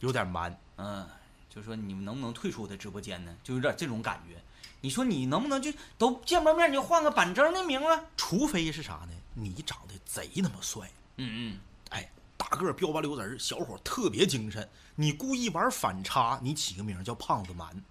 [0.00, 1.08] 有点蛮，嗯，
[1.48, 3.34] 就说你们能不能退出我的直播间呢？
[3.42, 4.40] 就有点这种感觉。
[4.80, 8.04] 你说你能不能就都见不着面，你就换个板正的名儿啊？
[8.16, 9.12] 除非是啥呢？
[9.34, 17.82] 你长得贼他妈帅，嗯嗯，哎，大个儿彪八溜子儿，小伙特别精神，你故意玩反差，你起个名叫胖子蛮，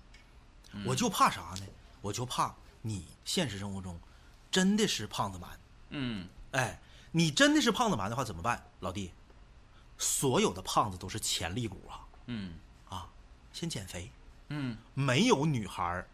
[0.86, 1.66] 我就怕啥呢？
[2.02, 4.00] 我就怕你现实生活中
[4.50, 5.50] 真的是胖子蛮。
[5.90, 6.80] 嗯，哎，
[7.12, 9.12] 你真的是胖子蛮的话怎么办，老弟？
[9.98, 12.56] 所有的胖子都是潜力股啊嗯
[12.90, 13.10] 啊！
[13.54, 14.12] 先减肥，
[14.50, 16.08] 嗯没有女孩儿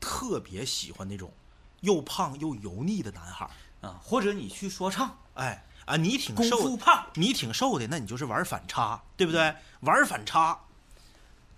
[0.00, 1.32] 特别喜欢那种
[1.80, 3.50] 又胖又油腻的男孩儿。
[3.86, 9.54] 啊，或者你去说唱，哎啊，你挺瘦胖，你挺瘦的，那你就是玩反差，对不对？
[9.80, 10.58] 玩反差，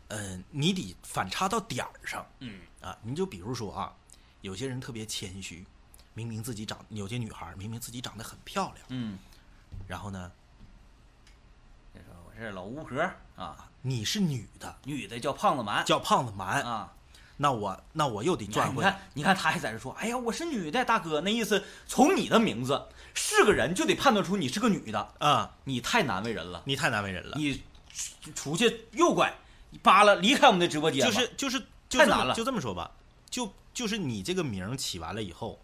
[0.09, 2.99] 嗯、你得反差到点儿上嗯啊。
[3.03, 3.95] 你就比如说啊，
[4.41, 5.65] 有些人特别谦虚，
[6.13, 9.17] 明明自己长，有些女孩儿明明自己长得很漂亮，嗯，
[9.87, 10.31] 然后呢，
[12.39, 13.01] 是老巫婆
[13.37, 16.93] 啊，你是女的，女的叫胖子蛮叫胖子蛮，啊。
[17.41, 18.91] 那我那我又得转回来。
[18.91, 26.63] 你看，你看他还在这说，哎呀，我是女的，大哥，那意思从你的名字是个人就得判断出你是个女的，啊、你太难为人了。
[26.65, 27.63] 你太难为人了，你
[27.93, 29.33] 出出去右拐，
[29.83, 32.91] 扒拉离开我们的直播间，就是就是就太难了就这么说吧，
[33.31, 35.61] 就就是你这个名起完了以后，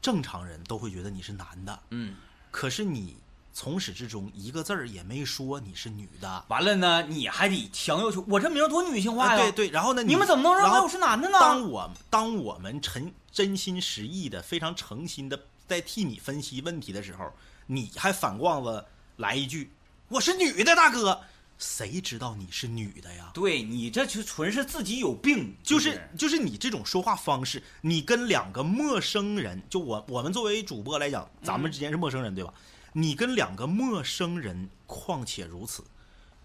[0.00, 2.16] 正常人都会觉得你是男的，嗯，
[2.50, 3.16] 可是你
[3.52, 6.44] 从始至终一个字儿也没说你是女的。
[6.48, 9.34] 完了呢，你还得强要求我这名儿多女性化呀？
[9.34, 11.38] 啊对对，然后呢，你们怎么能认为我是男的呢？
[11.38, 17.32] 当我当我们诚真心实意的、非常诚心的在替你分析问题的时候，
[17.66, 18.84] 你还反光子
[19.16, 19.70] 来一句
[20.08, 21.20] ：“我是女的，大哥。”
[21.58, 23.30] 谁知道你是女的呀？
[23.32, 32.52] 对你这就纯是自己有病，就是是就是你这种说话方式，你跟两个陌生人，就我我们作为主播来讲，咱们之间是陌生人，对吧？
[32.92, 35.84] 你跟两个陌生人，况且如此，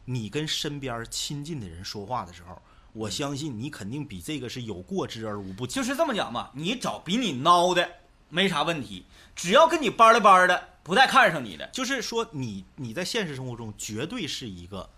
[0.06, 2.62] 你跟身边亲近的人说话的时候，
[2.94, 5.76] 我相信你肯定比这个是有过之而无不及。
[5.76, 7.90] 就是这么讲嘛，你找比你孬的
[8.30, 11.68] 没啥问题，只要跟你班儿的班儿的，不带看上你的。
[11.68, 14.90] 就是说你你在现实生活中绝对是一个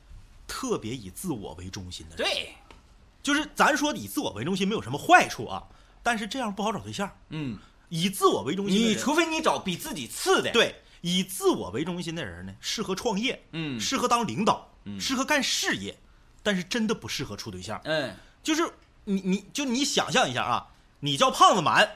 [0.48, 2.26] 特别以自我为中心的人。
[2.26, 2.54] 对，
[3.24, 5.64] 就是咱说以自我为中心没有什么坏处啊，
[6.04, 7.12] 但是这样不好找对象。
[7.30, 7.58] 嗯，
[7.90, 15.98] 以自我为中心，你除非你找比自己次的。，对以自我为中心的人呢，适合创业，嗯适合当领导，嗯适合干事业，
[16.44, 17.80] 但是真的不适合处对象。
[17.84, 18.64] 嗯，就是
[19.06, 20.68] 你你就你想象一下啊，
[21.00, 21.90] 你叫胖子蛮，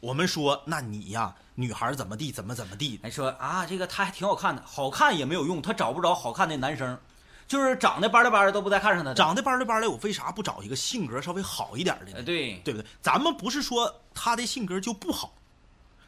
[0.00, 6.98] 我们说那你呀，女孩怎么地怎么怎么地，还说啊，这个她还挺好看的，好看也没有用，她找不着好看的男生，
[7.46, 9.14] 就是长得巴拉巴拉都不带看上他的。
[9.14, 12.12] 长得巴拉巴拉，我为啥不找一个性格稍微好一点的呢？
[12.16, 12.86] 呃，对，对不对？
[13.02, 15.34] 咱们不是说他的性格就不好，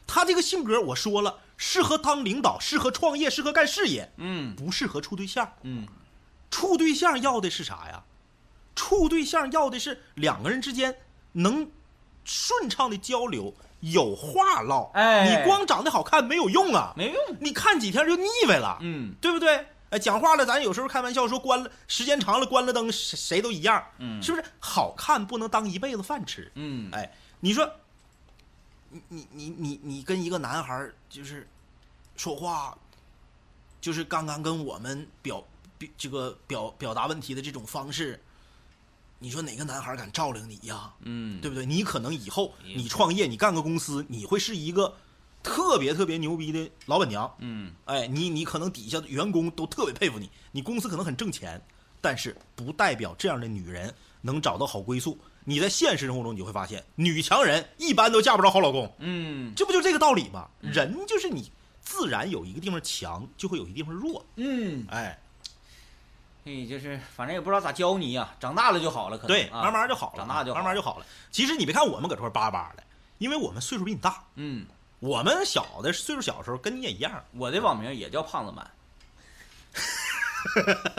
[0.05, 5.51] 他这个性格我说了，适合当领导，适合创业，适合干事业，嗯不适合处对象。
[5.63, 5.87] 嗯，
[6.49, 8.03] 处对象要的是啥呀？
[8.75, 10.95] 处对象要的是两个人之间
[11.31, 11.69] 能
[12.23, 14.91] 顺畅的交流，有话唠。
[14.93, 17.15] 哎你光长得好看没有用啊，没用。
[17.39, 19.65] 你看几天就腻歪了，嗯对不对？
[19.89, 24.43] 哎，讲话了，咱有时候开玩笑说关了，时间长了关了灯，谁谁都一样，嗯是不是？
[24.59, 27.67] 好看不能当一辈子饭吃，嗯，哎，你说，
[28.89, 31.47] 你你你你你跟一个男孩儿就是
[32.15, 32.77] 说话，
[33.81, 35.43] 就是刚刚跟我们表
[35.77, 38.19] 表这个表表达问题的这种方式，
[39.19, 40.93] 你说哪个男孩敢照领你呀？
[41.01, 41.65] 嗯，对不对？
[41.65, 44.95] 你可能以后你创业，你干个公司，你会是一个
[45.43, 51.61] 特别特别牛逼的老板娘，嗯，哎，你你可能底下的员工都特别佩服你，你公司可能很挣钱，
[52.01, 55.17] 但是不代表这样的女人能找到好归宿。
[55.49, 60.45] 你在现实生活中你就会发现，女强人一般都嫁不着好老公，嗯这不就这个道理吗？
[60.59, 61.49] 人就是你
[61.81, 64.25] 自然有一个地方强，就会有一个地方弱。
[64.35, 65.17] 嗯，哎，
[66.43, 71.05] 哎，就是反正也不知道咋教你呀，长大了就好了，可能对，啊慢慢就好了，长大就慢慢就好了。
[71.31, 72.83] 其实你别看我们搁这块儿巴巴的，
[73.17, 74.65] 因为我们岁数比你大，嗯，
[74.99, 77.23] 我们小的岁数小时候跟你也一样。
[77.31, 78.69] 我的网名也叫胖子满，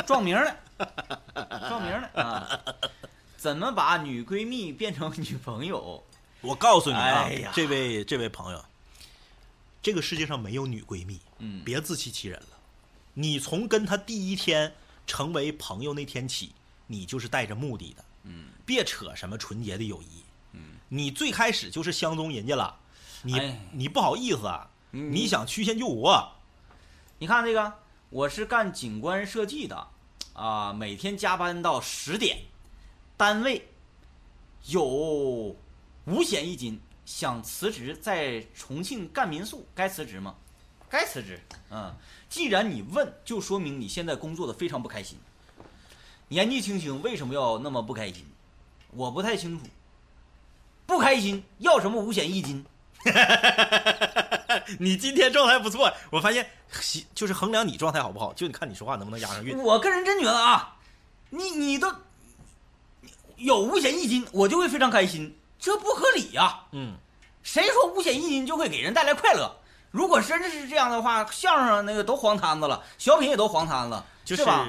[0.07, 0.57] 撞名了，
[1.69, 1.88] 撞名！
[3.49, 6.05] 怎么把女闺蜜变成女朋友？
[6.43, 7.51] 我告诉你啊，哎呀。
[7.55, 8.63] 这位这位朋友，
[9.81, 11.65] 这个世界上没有女闺蜜，嗯。
[11.65, 12.59] 别自欺欺人了。
[13.15, 14.75] 你从跟她第一天
[15.07, 16.53] 成为朋友那天起，
[16.87, 20.23] 你就是带着目的的，嗯，别扯什么纯洁的友谊，
[20.53, 22.79] 嗯，你最开始就是相中人家了，
[23.23, 23.59] 你、哎。
[23.73, 25.11] 你不好意思啊，嗯。
[25.11, 26.33] 你想曲线救国，
[27.19, 27.73] 你看这个，
[28.11, 29.89] 我是干景观设计的，
[30.35, 32.43] 啊，每天加班到十点，
[33.19, 33.69] 单位
[34.67, 40.37] 有五险一金，想辞职在重庆干民宿，该辞职吗？
[40.89, 41.39] 该辞职。
[41.71, 41.93] 嗯，
[42.31, 45.19] 既然你问，就说明你现在工作的非常不开心。
[46.29, 48.25] 年纪轻轻为什么要那么不开心？
[48.93, 49.65] 我不太清楚。
[50.87, 52.65] 不开心要什么五险一金？
[54.79, 56.49] 你今天状态不错，我发现
[57.17, 59.59] 就是衡量你状态好不好，就你看你说话能不能压上韵。
[59.59, 60.77] 我个人真觉得啊，
[61.31, 61.93] 你你都
[63.39, 66.95] 有五险一金，我就会非常开心，这不合理呀、嗯，
[67.43, 69.51] 谁说五险一金就会给人带来快乐？
[69.91, 74.67] 如果真的是这样的话，相声那个都黄摊子了，小品也都黄摊子，就是吧？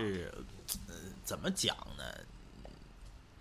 [0.87, 0.93] 呃，
[1.25, 2.03] 怎么讲呢？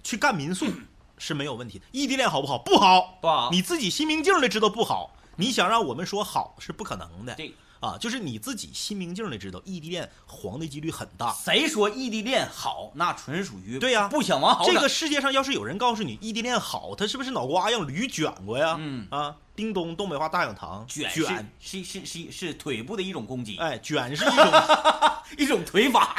[0.02, 0.66] 去干民宿
[1.18, 2.58] 是没有问题的，异地恋好不好？
[2.58, 7.34] 不好，不好你自己心明镜的知道不好，你想让我们说好是不可能的。
[7.34, 11.32] 对，啊，就是你自己心明镜的知道，异地恋黄的几率很大。
[11.32, 12.90] 谁说异地恋好？
[12.94, 18.76] 那纯属于对呀不想往好整这个世界上要是有人告诉你异地恋好，他是不是脑瓜让驴卷过呀？
[18.78, 24.52] 嗯啊，叮咚，东北话大讲堂，卷卷，是是是是是腿部的一种攻击，哎，卷是一种
[25.36, 26.14] 一种腿法，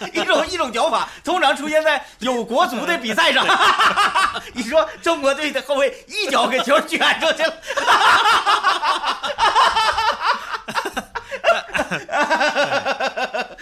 [0.14, 3.46] 一种一种脚法，通常出现在有国足的比赛上。
[4.54, 7.54] 你说中国队的后卫一脚给球卷出去了，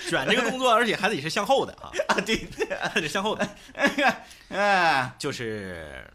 [0.09, 2.47] 卷这个动作，而且还得是向后的啊，啊，对，
[2.95, 3.45] 还得向后的。
[4.49, 6.07] 哎，就是，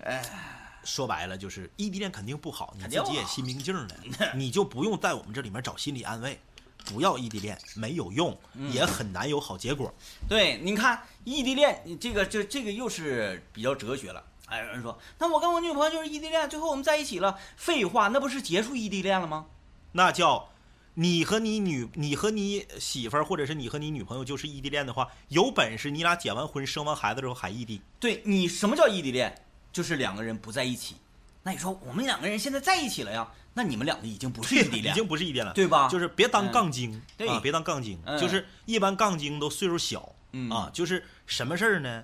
[0.88, 3.96] 说白了就是异地恋肯定不好，你自己也心明镜的，
[4.34, 6.40] 你就不用在我们这里面找心理安慰，
[6.86, 9.94] 不要异地恋，没有用，嗯也很难有好结果。
[10.30, 14.24] 对，你看异地恋，你这个这这个又是比较哲学了。
[14.46, 17.38] 哎，有人说，那我跟我女朋友就是异地恋，最后我们在一起了。
[17.58, 19.48] 废话，那不是结束异地恋了吗？
[19.92, 20.50] 那叫
[20.94, 29.36] 你和你女，你和你媳妇儿，或者是你和你女朋友就是异地恋的话，有本事你俩结完婚生完孩子之后还异地，对你什么叫异地恋？
[29.78, 30.96] 就是两个人不在一起。
[31.44, 33.28] 那你说我们两个人现在在一起了呀？
[33.54, 35.88] 那你们两个已经不是异地 已，经不是异地了，对吧？
[35.88, 42.04] 就是别当嗯杠精、对啊，别当杠精，嗯就是一般杠精都岁数小、嗯啊，就是什么事儿呢？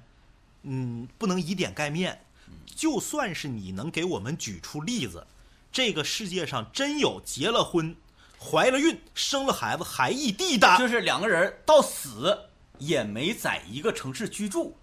[0.62, 2.22] 嗯，不能以点盖面。
[2.48, 5.26] 嗯就算是你能给我们举出例子，
[5.72, 7.96] 这个世界上真有结了婚、
[8.40, 12.38] 怀了孕、生了孩子还异地的，就是两个人到死
[12.78, 14.78] 也没在一个城市居住，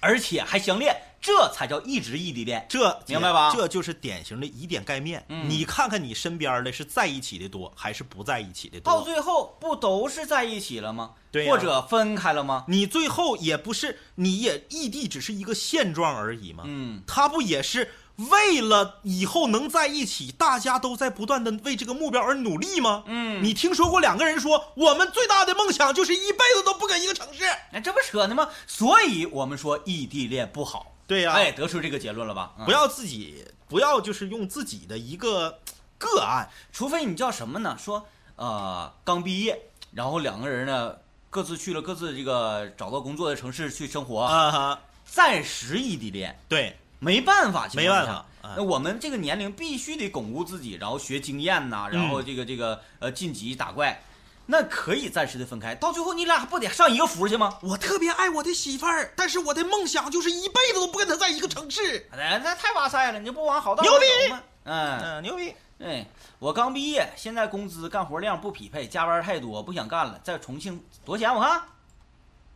[0.00, 2.64] 而且还相恋，这才叫一直异地恋。
[2.68, 5.24] 这明白吧这就是典型的以点盖面。
[5.28, 8.92] 嗯你看看你身边的是在一起的多，还是不在一起的多？
[8.92, 11.12] 到最后不都是在一起了吗？
[11.30, 12.64] 对呀或者分开了吗？
[12.68, 16.64] 你最后也不是，你也异地只是一个现状而已吗？
[16.66, 23.02] 嗯，他不也是为了以后能在一起，大家都在不断的为这个目标而努力吗？
[23.06, 27.44] 嗯你听说过两个人说，我们最大的梦想就是一辈子都不跟一个城市？
[27.72, 28.48] 哎，这不扯呢吗？
[28.66, 30.94] 所以我们说异地恋不好。
[31.08, 32.52] 对呀、哎，得出这个结论了吧？
[32.58, 32.64] 嗯。
[32.66, 35.58] 不要自己，不要就是用自己的一个
[35.98, 37.76] 个案，除非你叫什么呢？
[37.76, 38.06] 说
[38.36, 39.58] 呃刚毕业，
[39.92, 40.94] 然后两个人呢
[41.30, 48.12] 各自去了各自这个找到工作的城市去生活，暂时异地恋，对，没办法，没办法。
[48.12, 54.02] 啊那我们这个年龄必须得巩固自己，然后学经验呐、然后这个这个呃晋级打怪，
[54.50, 57.58] 那可以暂时的分开，到最后你俩不得上一个服去吗？
[57.60, 62.08] 我特别爱我的媳妇儿，但是我的梦想就是一辈子都不跟她在一个城市。
[62.12, 64.42] 哎，那太哇塞了，你就不往好道牛逼走吗？
[64.64, 65.54] 嗯，嗯，牛逼！
[65.80, 66.06] 哎，
[66.38, 70.18] 我刚毕业，现在工资干活量不匹配，加班太多，不想干了。
[70.24, 71.34] 在重庆多少钱？
[71.34, 71.62] 我看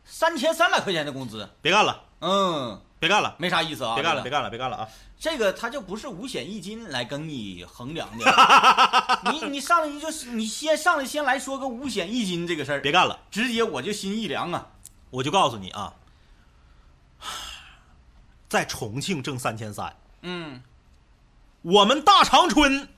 [0.06, 3.94] 三千三百块钱的工资，别干了，嗯，别干了，没啥意思啊。
[3.96, 4.30] 别干了，别。
[4.30, 4.88] 干了，别干了啊！
[5.22, 8.24] 这个他就不是五险一金来跟你衡量的。
[9.30, 14.66] 你你上来你就是你先上来先来说个五险一金这个事儿，别干了，直接我就心一凉啊。
[15.10, 15.94] 我就告诉你啊，
[18.48, 20.60] 在重庆挣三千三，嗯，
[21.60, 22.88] 我们大长春，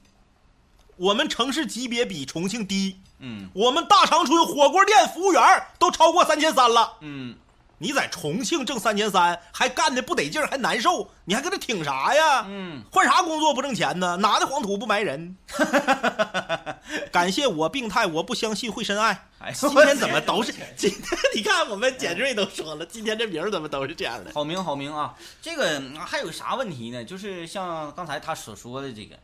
[0.96, 6.96] 我们城市级别比重庆低，嗯我们大长春火锅店服务员都超过三千三了。
[7.02, 7.36] 嗯，
[7.78, 12.44] 你在重庆挣三千三，还干的不得劲儿，还难受，你还搁这挺啥呀？
[12.48, 14.16] 嗯，换啥工作不挣钱呢？
[14.16, 15.36] 哪的黄土不埋人？
[17.10, 19.28] 感谢我病态，我不相信会深爱。
[19.38, 21.02] 哎今天怎么都是今天？
[21.34, 24.30] 你看我们简瑞都说了，今天这名儿怎么都是这样的？
[24.32, 25.14] 好名好名啊！
[25.42, 27.04] 这个嗯还有啥问题呢？
[27.04, 29.16] 就是像刚才他所说的这个，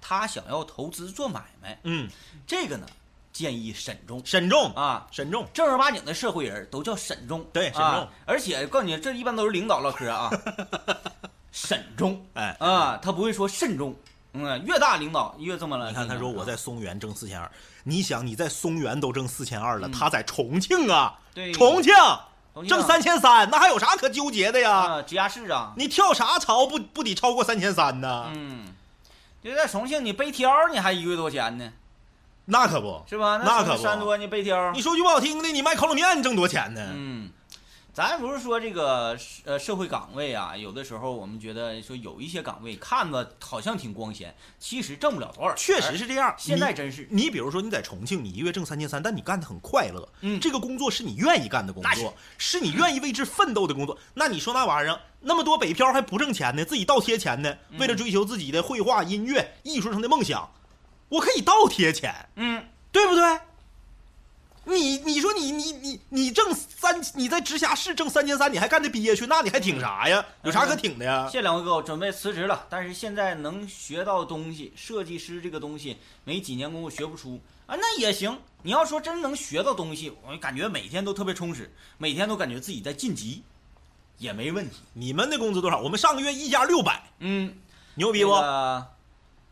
[0.00, 2.10] 他想要投资做买卖，嗯，
[2.46, 2.86] 这个呢
[3.40, 5.06] 建议慎重慎重，啊。
[5.10, 5.46] 慎重。
[5.54, 10.30] 正儿八经的社会人都叫慎重，对慎重啊而且告诉你，这一般都是领导唠嗑啊，
[11.50, 13.96] 慎重哎，啊，他不会说慎重。
[14.34, 15.88] 嗯，越大领导越这么了。
[15.88, 17.50] 你看他说我在啊松原挣四千二，
[17.82, 21.52] 你想你在松原都挣四千二了，他在重庆啊，嗯对。
[21.52, 21.94] 重庆。
[22.68, 24.70] 挣三千三，那还有啥可纠结的呀？
[24.70, 28.26] 啊，直辖市啊，你跳啥槽不不得超过三千三呢？
[28.34, 28.74] 嗯，
[29.42, 31.72] 就在重庆，你背挑你还一个月多钱呢？
[32.50, 33.40] 那可不，是吧？
[33.44, 36.90] 那可不你背挑，你说句不好听的，你卖烤冷面你挣多钱呢？
[36.92, 37.30] 嗯，
[37.94, 45.54] 咱不是说这个呃社会岗位啊，有的时候我们觉得说有一些岗位看着好像挺光鲜，其实挣不了多少。
[45.54, 46.34] 确实是这样。
[46.36, 53.96] 现在真是你比如说你在重庆，你一个月挣三千三，但你干的很快乐，嗯这个工作是你愿意干的工作，是你愿意为之奋斗的工作。
[54.14, 57.54] 那你说那玩意儿，那么多北漂还不挣钱呢，自己倒贴钱呢？
[57.70, 60.48] 嗯为了追求自己的绘画、音乐、艺术上的梦想，
[61.10, 63.40] 我可以倒贴钱，嗯，对不对？
[64.64, 70.24] 你你说你你你你挣三，你在直辖市挣三千三，你还干的憋屈，那你还挺啥呀？
[70.44, 71.38] 有啥可挺的呀谢？
[71.38, 78.38] 谢两位哥，我准备辞职了，但是现在能学到东西，设计师这个东西没几年功夫学不出啊，那也行。
[78.62, 83.42] 你要说真能学到东西，我感觉每天都特别充实，每天都感觉自己在晋级，
[84.18, 84.76] 也没问题。
[84.92, 85.80] 你们的工资多少？
[85.80, 87.56] 我们上个月一家六百，嗯，
[87.94, 88.30] 牛逼不？
[88.32, 88.86] 这个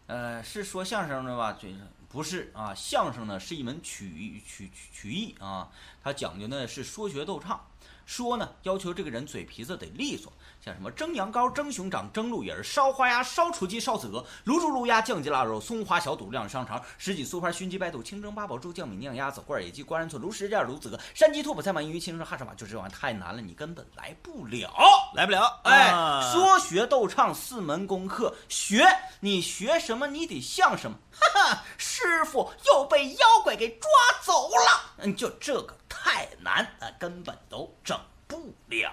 [0.08, 1.52] 呃，是说相声的吧？
[1.52, 5.70] 嘴上不是啊，相声呢是一门曲曲曲曲艺啊，
[6.02, 7.64] 它讲究呢是说学逗唱。
[8.08, 10.32] 说呢，要求这个人嘴皮子得利索，
[10.64, 24.72] 像什么蒸羊羔、蒸熊掌、蒸鹿尾儿、烧花鸭、烧雏鸡、烧子鹅、卤猪、卤鸭、酱鸡、腊肉、松花小肚、晾香肠、什锦酥盘、熏鸡白肚、清蒸八宝猪、酱米酿鸭子、罐儿野鸡、官人寸、卤什件、卤子鹅、山鸡、兔脯菜满鱼、清蒸汉上马，就这玩意太难了，你根本来不了。
[25.14, 25.60] 来不了。
[25.64, 25.92] 哎，
[26.32, 28.86] 说学逗唱四门功课，学
[29.20, 30.96] 你学什么，你得像什么。
[31.10, 33.90] 哈哈，师傅又被妖怪给抓
[34.22, 34.94] 走了。
[34.98, 37.97] 嗯，就这个太难，啊，根本都整
[38.28, 38.92] 不了。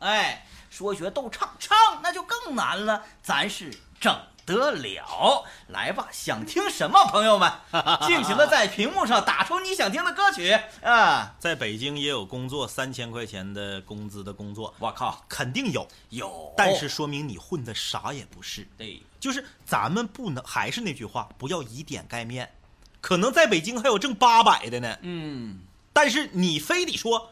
[0.00, 5.44] 哎，说学逗唱，唱那就更难了，咱是整得了。
[5.68, 7.50] 来吧，想听什么，朋友们，
[8.06, 11.34] 尽情的在屏幕上打出你想听的歌曲啊！
[11.38, 18.66] 在北京也有工作三千块钱的工资的工作，我靠，肯定有，有，但是说明你混的啥也不是。
[18.76, 22.52] 对，就是咱们不能，还是那句话，不要以点盖面。
[23.00, 25.60] 可能在北京还有挣八百的呢，嗯，
[25.92, 27.30] 但是你非得说，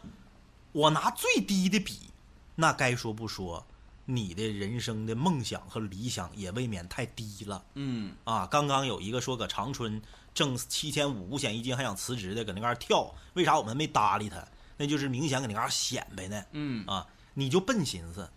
[0.77, 2.11] 我拿最低的比，
[2.55, 3.67] 那该说不说，
[4.05, 8.47] 你的人生的梦想和理想也未免太低了嗯，啊！
[8.47, 10.03] 刚刚有一个说搁长春
[10.35, 14.47] 挣七千五五险一金还想辞职的，搁那嘎儿跳，为啥我们没搭理他？
[14.77, 16.45] 那就是明显搁那嘎儿显摆呢。
[16.53, 18.29] 嗯啊，你就笨寻思，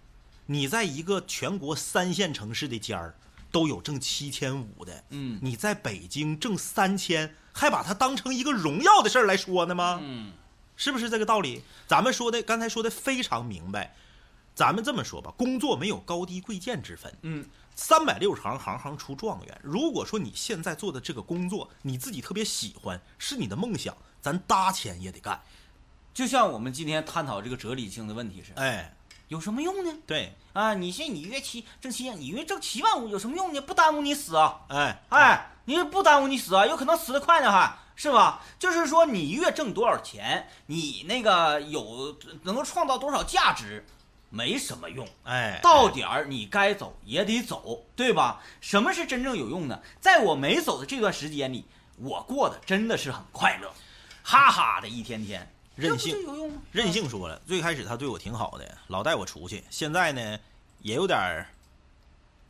[0.46, 3.14] 你在一个全国三线城市的尖儿
[3.52, 10.00] 都有挣七千五的，嗯你在北京挣三千，还把它当成一个荣耀的事儿来说呢吗？
[10.02, 10.32] 嗯，
[10.80, 11.62] 是不是这个道理？
[11.86, 13.94] 咱们说的刚才说的非常明白。
[14.56, 19.60] 咱们这么说吧，工作没有高低贵贱之分，嗯，三百六十行，行行出状元。
[19.62, 25.42] 如果说你现在做的这个工作，你自己特别喜欢，是你的梦想，咱搭钱也得干。
[26.14, 28.94] 就像我们今天探讨这个哲理性的问题是，哎，
[29.28, 29.94] 有什么用呢？
[30.08, 33.62] 对，啊，你现在你月七挣七千，你月挣七万五有什么用呢？
[33.62, 34.62] 不耽误你死啊！
[34.70, 38.42] 哎，哎，你不耽误你死啊，有可能死得快呢，还是吧？
[38.58, 43.86] 就是说，你月挣多少钱，你那个有能够创造多少价值，
[44.30, 45.06] 没什么用。
[45.26, 48.42] 哎，到点儿你该走也得走，对吧？
[48.62, 49.84] 什么是真正有用的？
[50.00, 51.66] 在我没走的这段时间里，
[51.98, 53.70] 我过得真的是很快乐，
[54.24, 55.46] 哈哈的一天天，
[55.76, 56.62] 任性有用吗？
[56.72, 60.40] 任性说了，最开始他对我挺好的，老带我出去，现在呢
[60.80, 61.46] 也有点儿，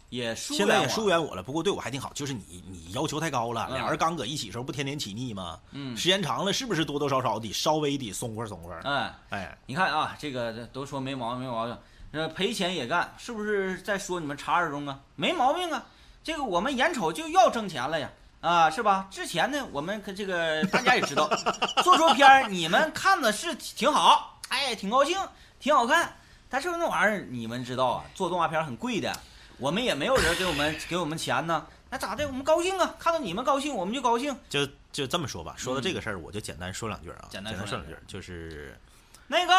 [0.10, 1.42] 也疏现在也疏远我了。
[1.44, 5.60] 不过对我还挺好，就是你你要求太高了，嗯俩人刚搁一起时候不天天起腻吗？
[5.72, 8.76] 嗯时间长了是不是多多少少得稍微得松快松快？
[8.84, 11.78] 哎，哎，你看啊，这个都说没毛病，没毛病，
[12.12, 15.00] 那，赔钱也干，是不是在说你们查二中啊？
[15.16, 15.86] 没毛病啊，
[16.24, 18.10] 这个我们眼瞅就要挣钱了呀，
[18.42, 19.08] 啊，是吧？
[19.12, 21.30] 之前呢，我们可这个大家也知道，
[21.84, 25.16] 做出片儿你们看的是挺好，哎，挺高兴，
[25.60, 26.16] 挺好看，
[26.50, 29.16] 但是那玩意儿你们知道啊，做动画片很贵的，
[29.60, 32.26] 我们也没有人给我们给我们钱呢，那咋的？
[32.26, 34.36] 我们高兴啊，看到你们高兴，我们就高兴。
[34.50, 35.54] 就就这么说吧。
[35.58, 38.80] 说到这个事儿，我就简单说两句啊，简单说两句就是
[39.28, 39.54] 那个，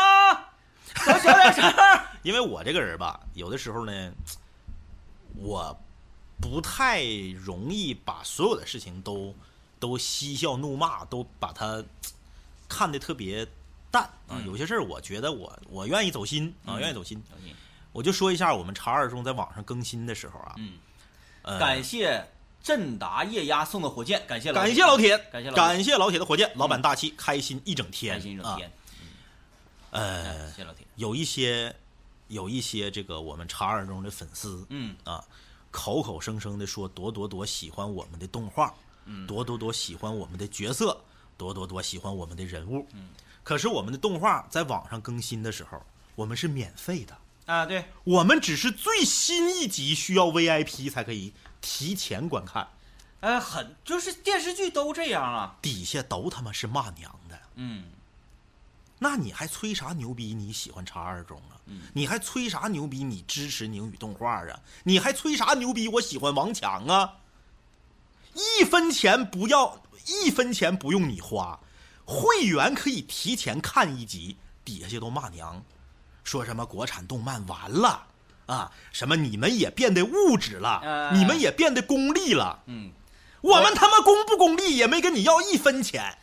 [0.95, 1.73] 说小点声。
[2.25, 4.13] 因为我这个人吧，有的时候呢，
[5.37, 5.79] 我
[6.41, 7.05] 不太
[7.45, 9.35] 容易把所有的事情都
[9.79, 11.85] 都嬉笑怒骂，都把它
[12.69, 13.47] 看得特别
[13.91, 14.31] 淡啊。
[14.31, 17.23] 嗯有些事儿，我觉得我我愿意走心啊，嗯愿意走心。
[17.93, 20.75] 我就说一下我们查二中在网上更新的时候啊，嗯，
[21.43, 22.25] 呃，感谢
[22.63, 28.69] 振达液压送的火箭，感谢感谢老铁，感谢老铁感谢老铁的火箭，老板大气，开心一整天，开心一整天。
[28.69, 28.73] 啊。
[29.93, 30.87] 呃谢，谢老铁。
[30.95, 31.75] 有一些
[32.29, 35.25] 有一些这个我们查二中的粉丝，嗯啊，
[35.73, 38.73] 口口声声的说多多多喜欢我们的动画，
[39.07, 41.01] 嗯多多多喜欢我们的角色，
[41.37, 42.87] 多多多喜欢我们的人物。
[42.93, 43.09] 嗯，
[43.43, 45.83] 可是我们的动画在网上更新的时候，
[46.15, 47.17] 我们是免费的，
[47.51, 52.69] 啊，对，我们只是最新一集需要 VIP 才可以提前观看，
[53.19, 55.57] 呃，很就是电视剧都这样啊。
[55.61, 57.37] 底下都他妈是骂娘的。
[57.57, 57.85] 嗯
[59.03, 60.33] 那你还吹啥牛逼？
[60.33, 61.59] 你喜欢查二中啊？
[61.67, 63.03] 嗯你还吹啥牛逼？
[63.03, 64.61] 你支持宁宇动画啊？
[64.85, 65.89] 你还吹啥牛逼？
[65.89, 67.17] 我喜欢王强啊！
[68.35, 71.59] 一分钱不要，一分钱不用你花，
[72.05, 75.65] 会员可以提前看一集，底下都骂娘，
[76.25, 78.07] 说什么国产动漫完了
[78.47, 82.91] 啊，什么你们也变得物质了，呃你们也变得功利了，嗯，
[83.41, 86.17] 我们他妈功不功利也没跟你要一分钱。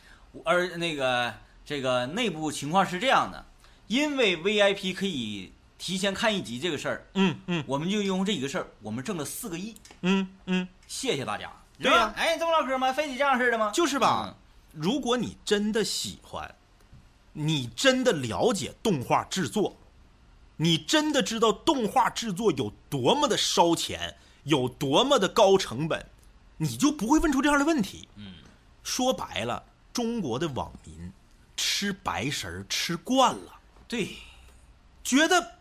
[0.44, 1.34] 而那个
[1.64, 3.44] 这个内部情况是这样的，
[3.86, 11.50] 因为 VIP 可以提前看一集这个事儿，嗯嗯我们就因为这一个事儿，我们挣了四个亿，嗯嗯，谢谢大家。
[11.80, 12.92] 对呀吧哎，这么唠嗑吗？
[12.92, 13.70] 非得这样式的吗？
[13.72, 14.24] 就是吧。
[14.26, 14.34] 嗯
[14.72, 16.54] 如果你真的喜欢，
[17.32, 19.74] 你真的了解动画制作，
[20.58, 26.04] 你真的知道动画制作有多么的烧钱，有多么的高成本，
[26.56, 28.08] 你就不会问出这样的问题。
[28.16, 28.34] 嗯，
[28.82, 31.12] 说白了，中国的网民
[31.56, 33.52] 吃白食儿吃惯了，
[33.86, 34.16] 对，
[35.04, 35.54] 觉得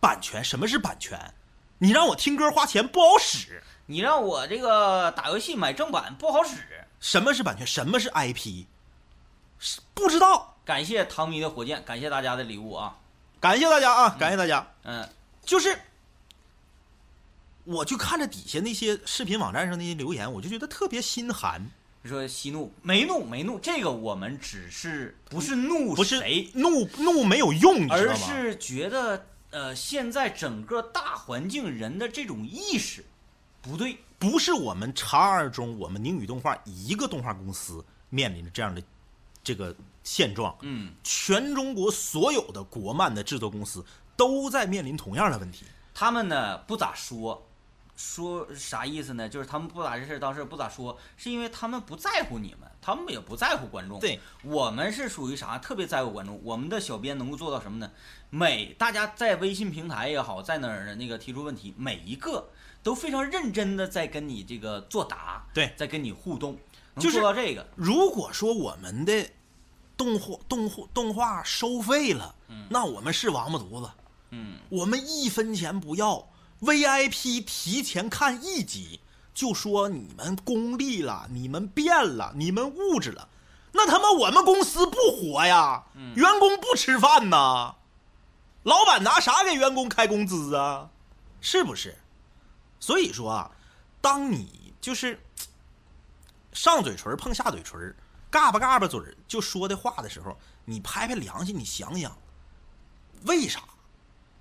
[0.00, 1.32] 版权什么是版权？
[1.78, 3.62] 你让我听歌花钱不好使。
[3.86, 6.84] 你让我这个打游戏买正版不好使。
[7.00, 7.66] 什么是版权？
[7.66, 8.64] 什么是 IP？
[9.58, 10.56] 是不知道。
[10.64, 12.96] 感谢唐迷的火箭，感谢大家的礼物啊。
[13.42, 14.16] 感谢大家啊！
[14.20, 14.64] 感谢大家。
[14.84, 15.08] 嗯，
[15.44, 15.76] 就是，
[17.64, 21.60] 我就看着底下那些视频网站上那些留言，我就觉得特别心寒。
[22.02, 28.14] 你说息怒没怒没怒，这个我们只是不是怒不是谁，怒怒没有用，而？
[28.14, 33.04] 是觉得呃，现在整个大环境人的这种意识
[33.60, 38.80] 不对，不是我们长二中、我们宁宇动画一个动画公司面临着这样的
[39.42, 39.74] 这个
[40.04, 43.84] 现状，嗯，全中国所有的国漫的制作公司
[44.16, 45.64] 都在面临同样的问题。
[45.94, 47.46] 他们呢不咋说，
[47.96, 49.28] 说啥意思呢？
[49.28, 54.00] 就是他们不咋这事儿当事，不咋说，是因为他们不在乎你们，他们也不在乎观众。
[54.00, 55.58] 对，我们是属于啥？
[55.58, 56.40] 特别在乎观众。
[56.42, 57.90] 我们的小编能够做到什么呢？
[58.30, 62.48] 每大家在微信平台也好，在哪儿的那个提出问题，每一个
[62.82, 66.58] 都非常认真的在跟你这个作答，对在跟你互动，
[66.94, 67.66] 能就是做到这个。
[67.76, 69.28] 如果说我们的
[70.02, 72.34] 动画动画动画收费了，
[72.68, 73.88] 那我们是王八犊子，
[74.30, 76.26] 嗯，我们一分钱不要
[76.60, 78.98] ，VIP 提前看一集
[79.32, 83.28] 就说你们功利了，你们变了，你们物质了，
[83.70, 85.84] 那他妈我们公司不活呀，
[86.16, 87.76] 员工不吃饭呐，
[88.64, 90.90] 老板拿啥给员工开工资啊？
[91.40, 91.96] 是不是？
[92.80, 93.52] 所以说啊，
[94.00, 95.20] 当你就是
[96.52, 97.94] 上嘴唇碰下嘴唇，
[98.32, 102.16] 嘎巴嘎巴嘴儿就说的话的时候，你拍拍良心，你想想，
[103.26, 103.62] 为啥？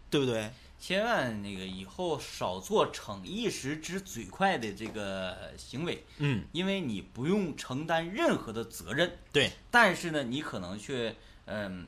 [0.09, 0.51] 对不对？
[0.79, 11.15] 千万那个以后少做逞一时之嘴快的这个行为，嗯，因为你不用承担任何的责任，对但是呢，你可能却
[11.45, 11.85] 嗯、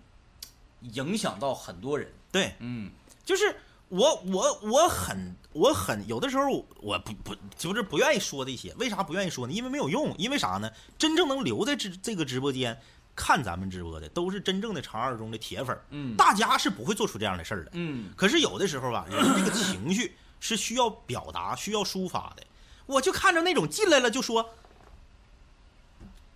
[0.81, 2.11] 影响到很多人。
[2.31, 2.91] 对，嗯，
[3.25, 3.55] 就是
[3.89, 9.53] 我我我很我很有的时候我不不就是不愿意说这些，为啥不愿意说呢？
[9.53, 10.69] 因为没有用，因为啥呢？
[10.97, 12.77] 真正能留在这这个直播间
[13.15, 17.71] 看咱们直播的，都是真正的长二中的铁粉儿，嗯大家是不会做出这样的事儿的。
[17.73, 22.43] 嗯，可是有的时候吧，人这个情绪是需要表达、需要抒发的。
[22.87, 24.49] 我就看着那种进来了就说，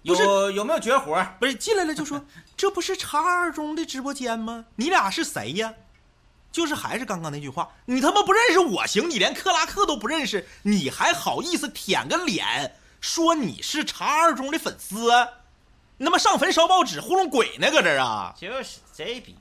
[0.05, 1.27] 不是有有没有绝活？
[1.39, 2.23] 不是进来了就说，
[2.55, 4.65] 这不是长二中的直播间吗？
[4.75, 5.73] 你俩是谁呀？
[6.51, 15.11] 就是还是刚刚那句话，你他妈不认识我行，你连克拉克都不认识，你还好意思舔个脸说你是长二中的粉丝？
[15.97, 18.33] 你他妈上坟烧报纸糊弄鬼呢，搁这儿啊？
[18.39, 19.35] 就是这逼。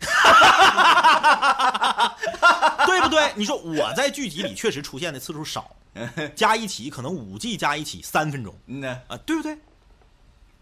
[2.86, 3.32] 对不对？
[3.36, 5.76] 你说我在剧集里确实出现的次数少，
[6.34, 9.58] 加一起可能五 G 加一起三分钟嗯呢，啊，对不对？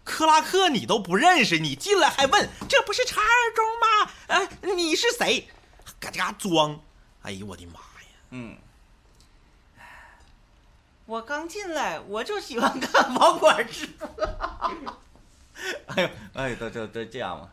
[0.03, 4.11] 克拉克你都不认识，你进来还问这不是长二中吗？
[4.27, 4.41] 啊，
[4.75, 5.47] 你是谁？
[5.99, 6.79] 嘎嘎装，
[7.21, 8.07] 哎呦我的妈呀！
[8.31, 8.57] 嗯。
[11.05, 14.07] 我刚进来，我就喜欢看网管直播。
[15.87, 17.49] 哎呦，哎，都都都这样嘛？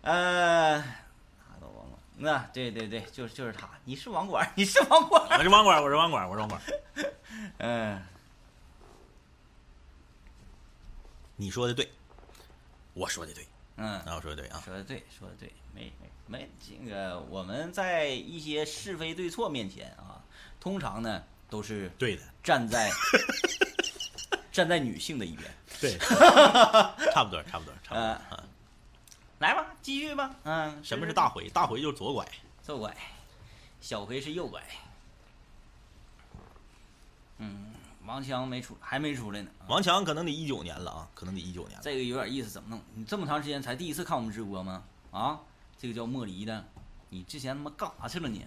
[0.00, 1.98] 呃，哪都忘了。
[2.16, 5.38] 那对对对，就是就是他，你是网管，你是网管。
[5.38, 6.60] 我是网管，我是网管，我是网管。
[7.58, 8.02] 嗯，
[11.36, 11.88] 你说的对，
[12.94, 13.46] 我说的对，
[13.76, 14.60] 嗯，啊，我说的对啊。
[14.64, 15.92] 说的对，说的对，没
[16.32, 20.24] 没没，这个我们在一些是非对错面前啊，
[20.58, 22.90] 通常呢都是对的，站在
[24.50, 25.50] 站在女性的一边。
[25.78, 25.98] 对，
[27.12, 28.44] 差不多，差不多，差不多。
[29.40, 30.34] 来吧，继续吧。
[30.44, 31.50] 嗯，什么是大回？
[31.50, 32.26] 大回就是左拐。
[32.62, 32.96] 左拐，
[33.82, 34.62] 小回是右拐。
[37.38, 37.72] 嗯，
[38.06, 39.50] 王强没出，还没出来呢。
[39.58, 41.82] 啊王强可能得一九年了啊，可能得一九年了。
[41.82, 42.80] 这个有点意思，怎么弄？
[42.94, 44.84] 你这么长时间才第一次看我们直播吗？
[45.10, 45.40] 啊，
[45.82, 46.64] 这个叫莫离的，
[47.08, 48.46] 你之前他妈干啥去了你？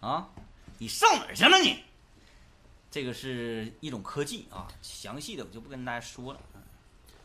[0.00, 0.28] 啊，
[0.76, 1.82] 你上哪儿去了你？
[2.90, 6.40] 这个是一种科技啊，详细的我就不跟大家说了。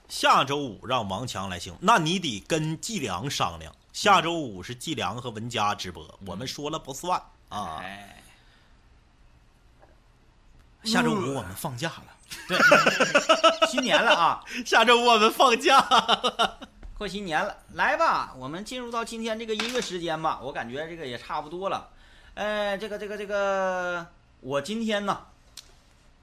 [0.08, 3.76] 下周五让王强来行，那你得跟季良商量。
[3.92, 7.80] 下周五是季良和文佳直播，我们说了不算啊。
[7.82, 8.24] 哎，
[10.86, 12.06] 下周五我们放假了，
[12.48, 15.86] 对，新年了啊， 下周五我们放假。
[17.00, 20.38] 过新年了，来吧，我们进入到今天这个音乐时间吧。
[20.44, 21.90] 我感觉这个也差不多了。
[22.34, 24.06] 呃，这个这个这个，
[24.42, 25.26] 我今天呢，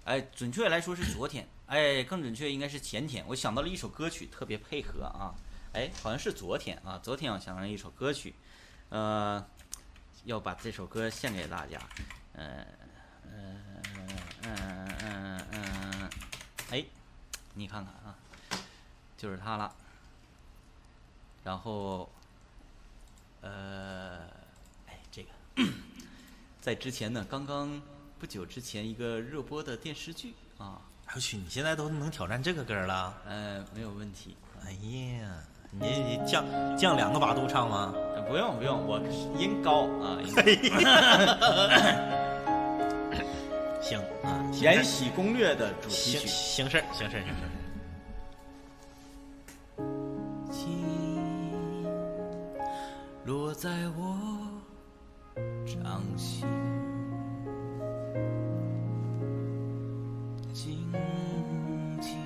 [0.05, 3.25] 哎，准确来说是昨天，哎，更准确应该是前天。
[3.27, 5.33] 我想到了一首歌曲，特别配合啊，
[5.73, 8.35] 哎，好像是昨天啊，昨天我想到了一首歌曲，
[8.91, 9.43] 呃，
[10.25, 11.81] 要把这首歌献给大家。
[12.35, 12.67] 嗯，
[13.25, 13.57] 呃，
[14.43, 16.11] 嗯嗯嗯，
[16.71, 16.85] 哎，
[17.55, 18.15] 你看看啊，
[19.17, 19.75] 就是它了。
[21.47, 22.11] 然后，
[23.41, 24.19] 呃，
[24.89, 25.29] 哎，这个
[26.61, 27.81] 在之前呢，刚刚
[28.19, 30.81] 不久之前一个热播的电视剧啊，
[31.15, 33.17] 我去，你现在都能挑战这个歌了？
[33.29, 34.73] 呃，没有问题，哎
[35.23, 35.39] 呀，
[35.71, 36.45] 你你降
[36.77, 37.95] 降两个八度唱吗？
[38.17, 38.99] 呃不用不用，我
[39.39, 40.19] 音高啊，
[43.81, 46.27] 行啊，《行延禧攻略》的主题行曲。
[46.27, 47.51] 行事儿行事儿行事儿。
[53.27, 53.69] 落在
[53.99, 54.17] 我
[55.67, 56.47] 掌心
[60.53, 60.79] 静
[62.01, 62.17] 静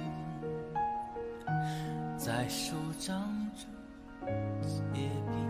[2.18, 3.18] 在手掌
[3.56, 3.64] 中
[4.92, 5.40] 结冰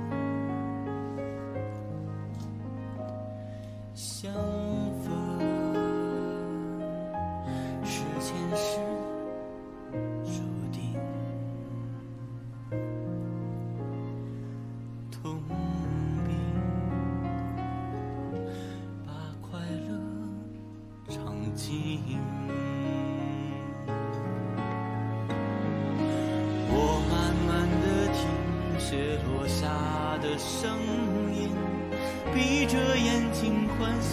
[3.92, 4.30] 消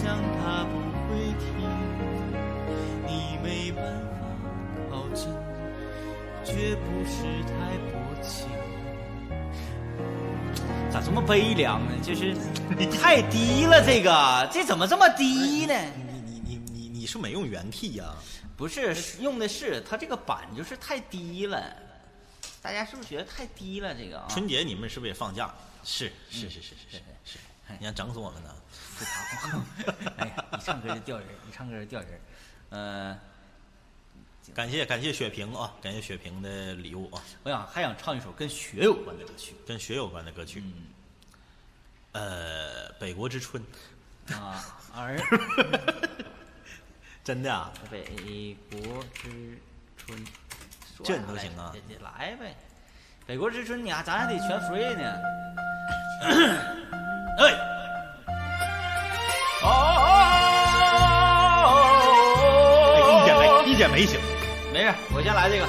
[0.00, 0.78] 想他不
[1.08, 1.46] 会停。
[3.06, 4.18] 你没办法
[4.90, 5.28] 靠近，
[6.44, 8.46] 绝不是太薄情。
[10.90, 11.92] 咋这么悲凉呢？
[12.00, 12.36] 就是
[12.78, 15.74] 你太低了，这个 这怎么这么低呢？
[16.06, 18.14] 你你你你你是没用原 T 呀、
[18.56, 21.76] 不是用的是它这个板就是太低了，
[22.62, 23.92] 大家是不是觉得太低了？
[23.94, 25.52] 这个，春节你们是不是也放假？
[25.84, 27.38] 是是是是是是是，
[27.78, 28.50] 你想整死我们呢？
[30.16, 32.20] 哎呀，一唱歌就掉人，一唱歌就掉人。
[32.70, 33.18] 呃，
[34.54, 40.62] 感谢感谢雪萍啊，感谢雪萍的礼物啊，我想还想唱一首跟雪有关的歌曲跟雪有关的歌曲。
[42.12, 43.62] 呃，北国之春，
[44.32, 45.16] 啊，儿
[47.22, 49.58] 真的啊，北国之
[49.96, 50.26] 春，
[51.04, 52.56] 这你都行啊来呗，
[53.26, 55.20] 北国之春，你还咱还得全 free 呢。
[57.38, 57.44] 哎，
[59.62, 59.66] 哦，
[63.14, 64.18] 一剪梅，一剪梅行。
[64.72, 65.66] 没事，我先来这个。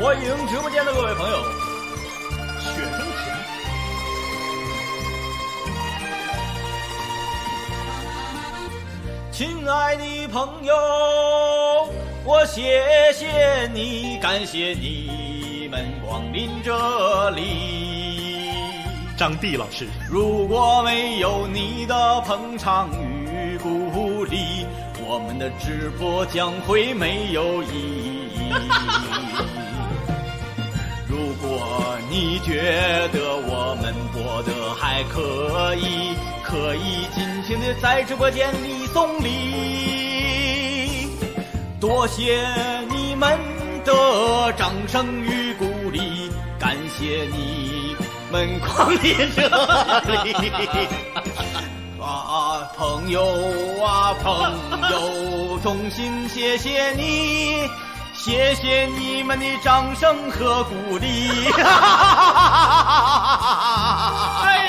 [0.00, 1.36] 欢迎直播间的各位朋友，
[2.60, 3.00] 雪中
[9.30, 10.74] 情，亲爱的朋友，
[12.24, 12.80] 我谢
[13.12, 18.52] 谢你，感谢你们光临这里。
[19.16, 22.88] 张帝老师，如果没有你的捧场
[23.26, 24.64] 与鼓励，
[25.04, 28.52] 我们的直播将会没有意义。
[31.08, 36.14] 如果你觉得我们播的还可以，
[36.44, 39.51] 可以尽情的在直播间里送礼。
[41.82, 42.40] 多谢
[42.90, 43.36] 你们
[43.84, 43.92] 的
[44.56, 47.96] 掌声与鼓励，感谢你
[48.30, 49.42] 们光临这
[50.22, 50.32] 里。
[52.00, 53.26] 啊，朋友
[53.84, 54.52] 啊，朋
[54.92, 57.68] 友，衷心谢谢你，
[58.14, 61.48] 谢谢你们的掌声和鼓励。
[61.50, 61.64] 哎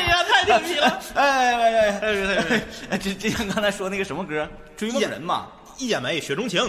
[0.10, 1.00] 呀，太牛逼了！
[1.14, 2.98] 哎哎哎哎哎！
[2.98, 4.44] 这这像刚才说那个什么歌，
[4.76, 5.46] 《追梦人》嘛，
[5.78, 6.60] 一剪梅，雪中情，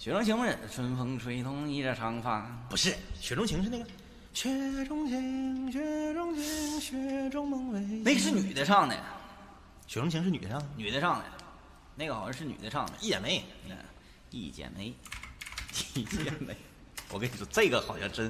[0.00, 2.40] 雪中情人，春风吹动你的长发。
[2.70, 3.84] 不是雪中情是那个
[4.32, 4.48] 雪
[4.86, 8.96] 中情，雪中情，雪中梦为那个是女的唱的，
[9.86, 11.26] 雪中情是女的唱的，女的唱的，
[11.96, 12.92] 那个好像是女的唱的。
[12.98, 13.76] 一剪梅，嗯，
[14.30, 14.94] 一剪梅，
[15.92, 16.56] 一剪梅。
[17.12, 18.26] 我跟你说，这个好像真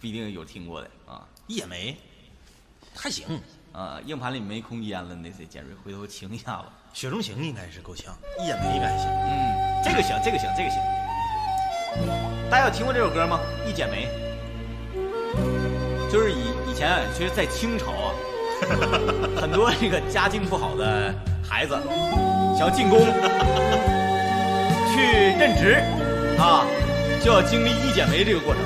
[0.00, 1.98] 不一定有听过的啊一剪梅
[2.94, 3.26] 还行，
[3.72, 4.00] 啊！
[4.06, 6.72] 硬盘里没空间了，那谁简瑞回头清一下吧。
[6.92, 9.08] 雪中情应该是够呛，一剪梅应该行。
[9.08, 10.78] 嗯，这个行，这个行，这个行。
[12.50, 13.40] 大家有听过这首歌吗？
[13.66, 14.06] 一剪梅，
[16.12, 18.12] 就是以以前，其实，在清朝啊，
[19.40, 21.74] 很多这个家境不好的孩子
[22.58, 23.00] 想要进宫
[24.92, 25.82] 去任职
[26.38, 26.66] 啊，
[27.24, 28.62] 就要经历一剪梅这个过程。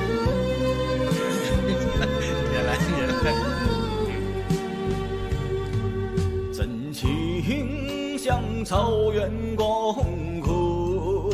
[8.65, 9.95] 草原广
[10.41, 11.31] 阔，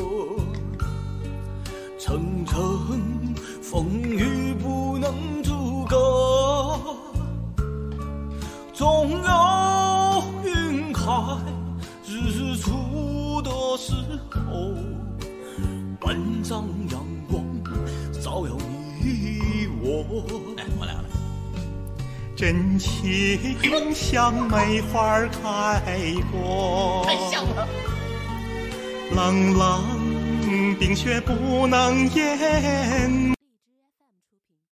[1.99, 2.59] 层层
[3.62, 6.78] 风雨不能阻隔，
[8.73, 11.11] 总有云开
[12.07, 13.93] 日出的时
[14.31, 14.74] 候，
[16.03, 17.01] 万丈阳
[17.31, 17.43] 光
[18.23, 18.57] 照耀
[19.03, 20.05] 你我。
[22.43, 27.69] 真情像梅花开过，太像了。
[29.14, 33.32] 冷冷冰雪不能淹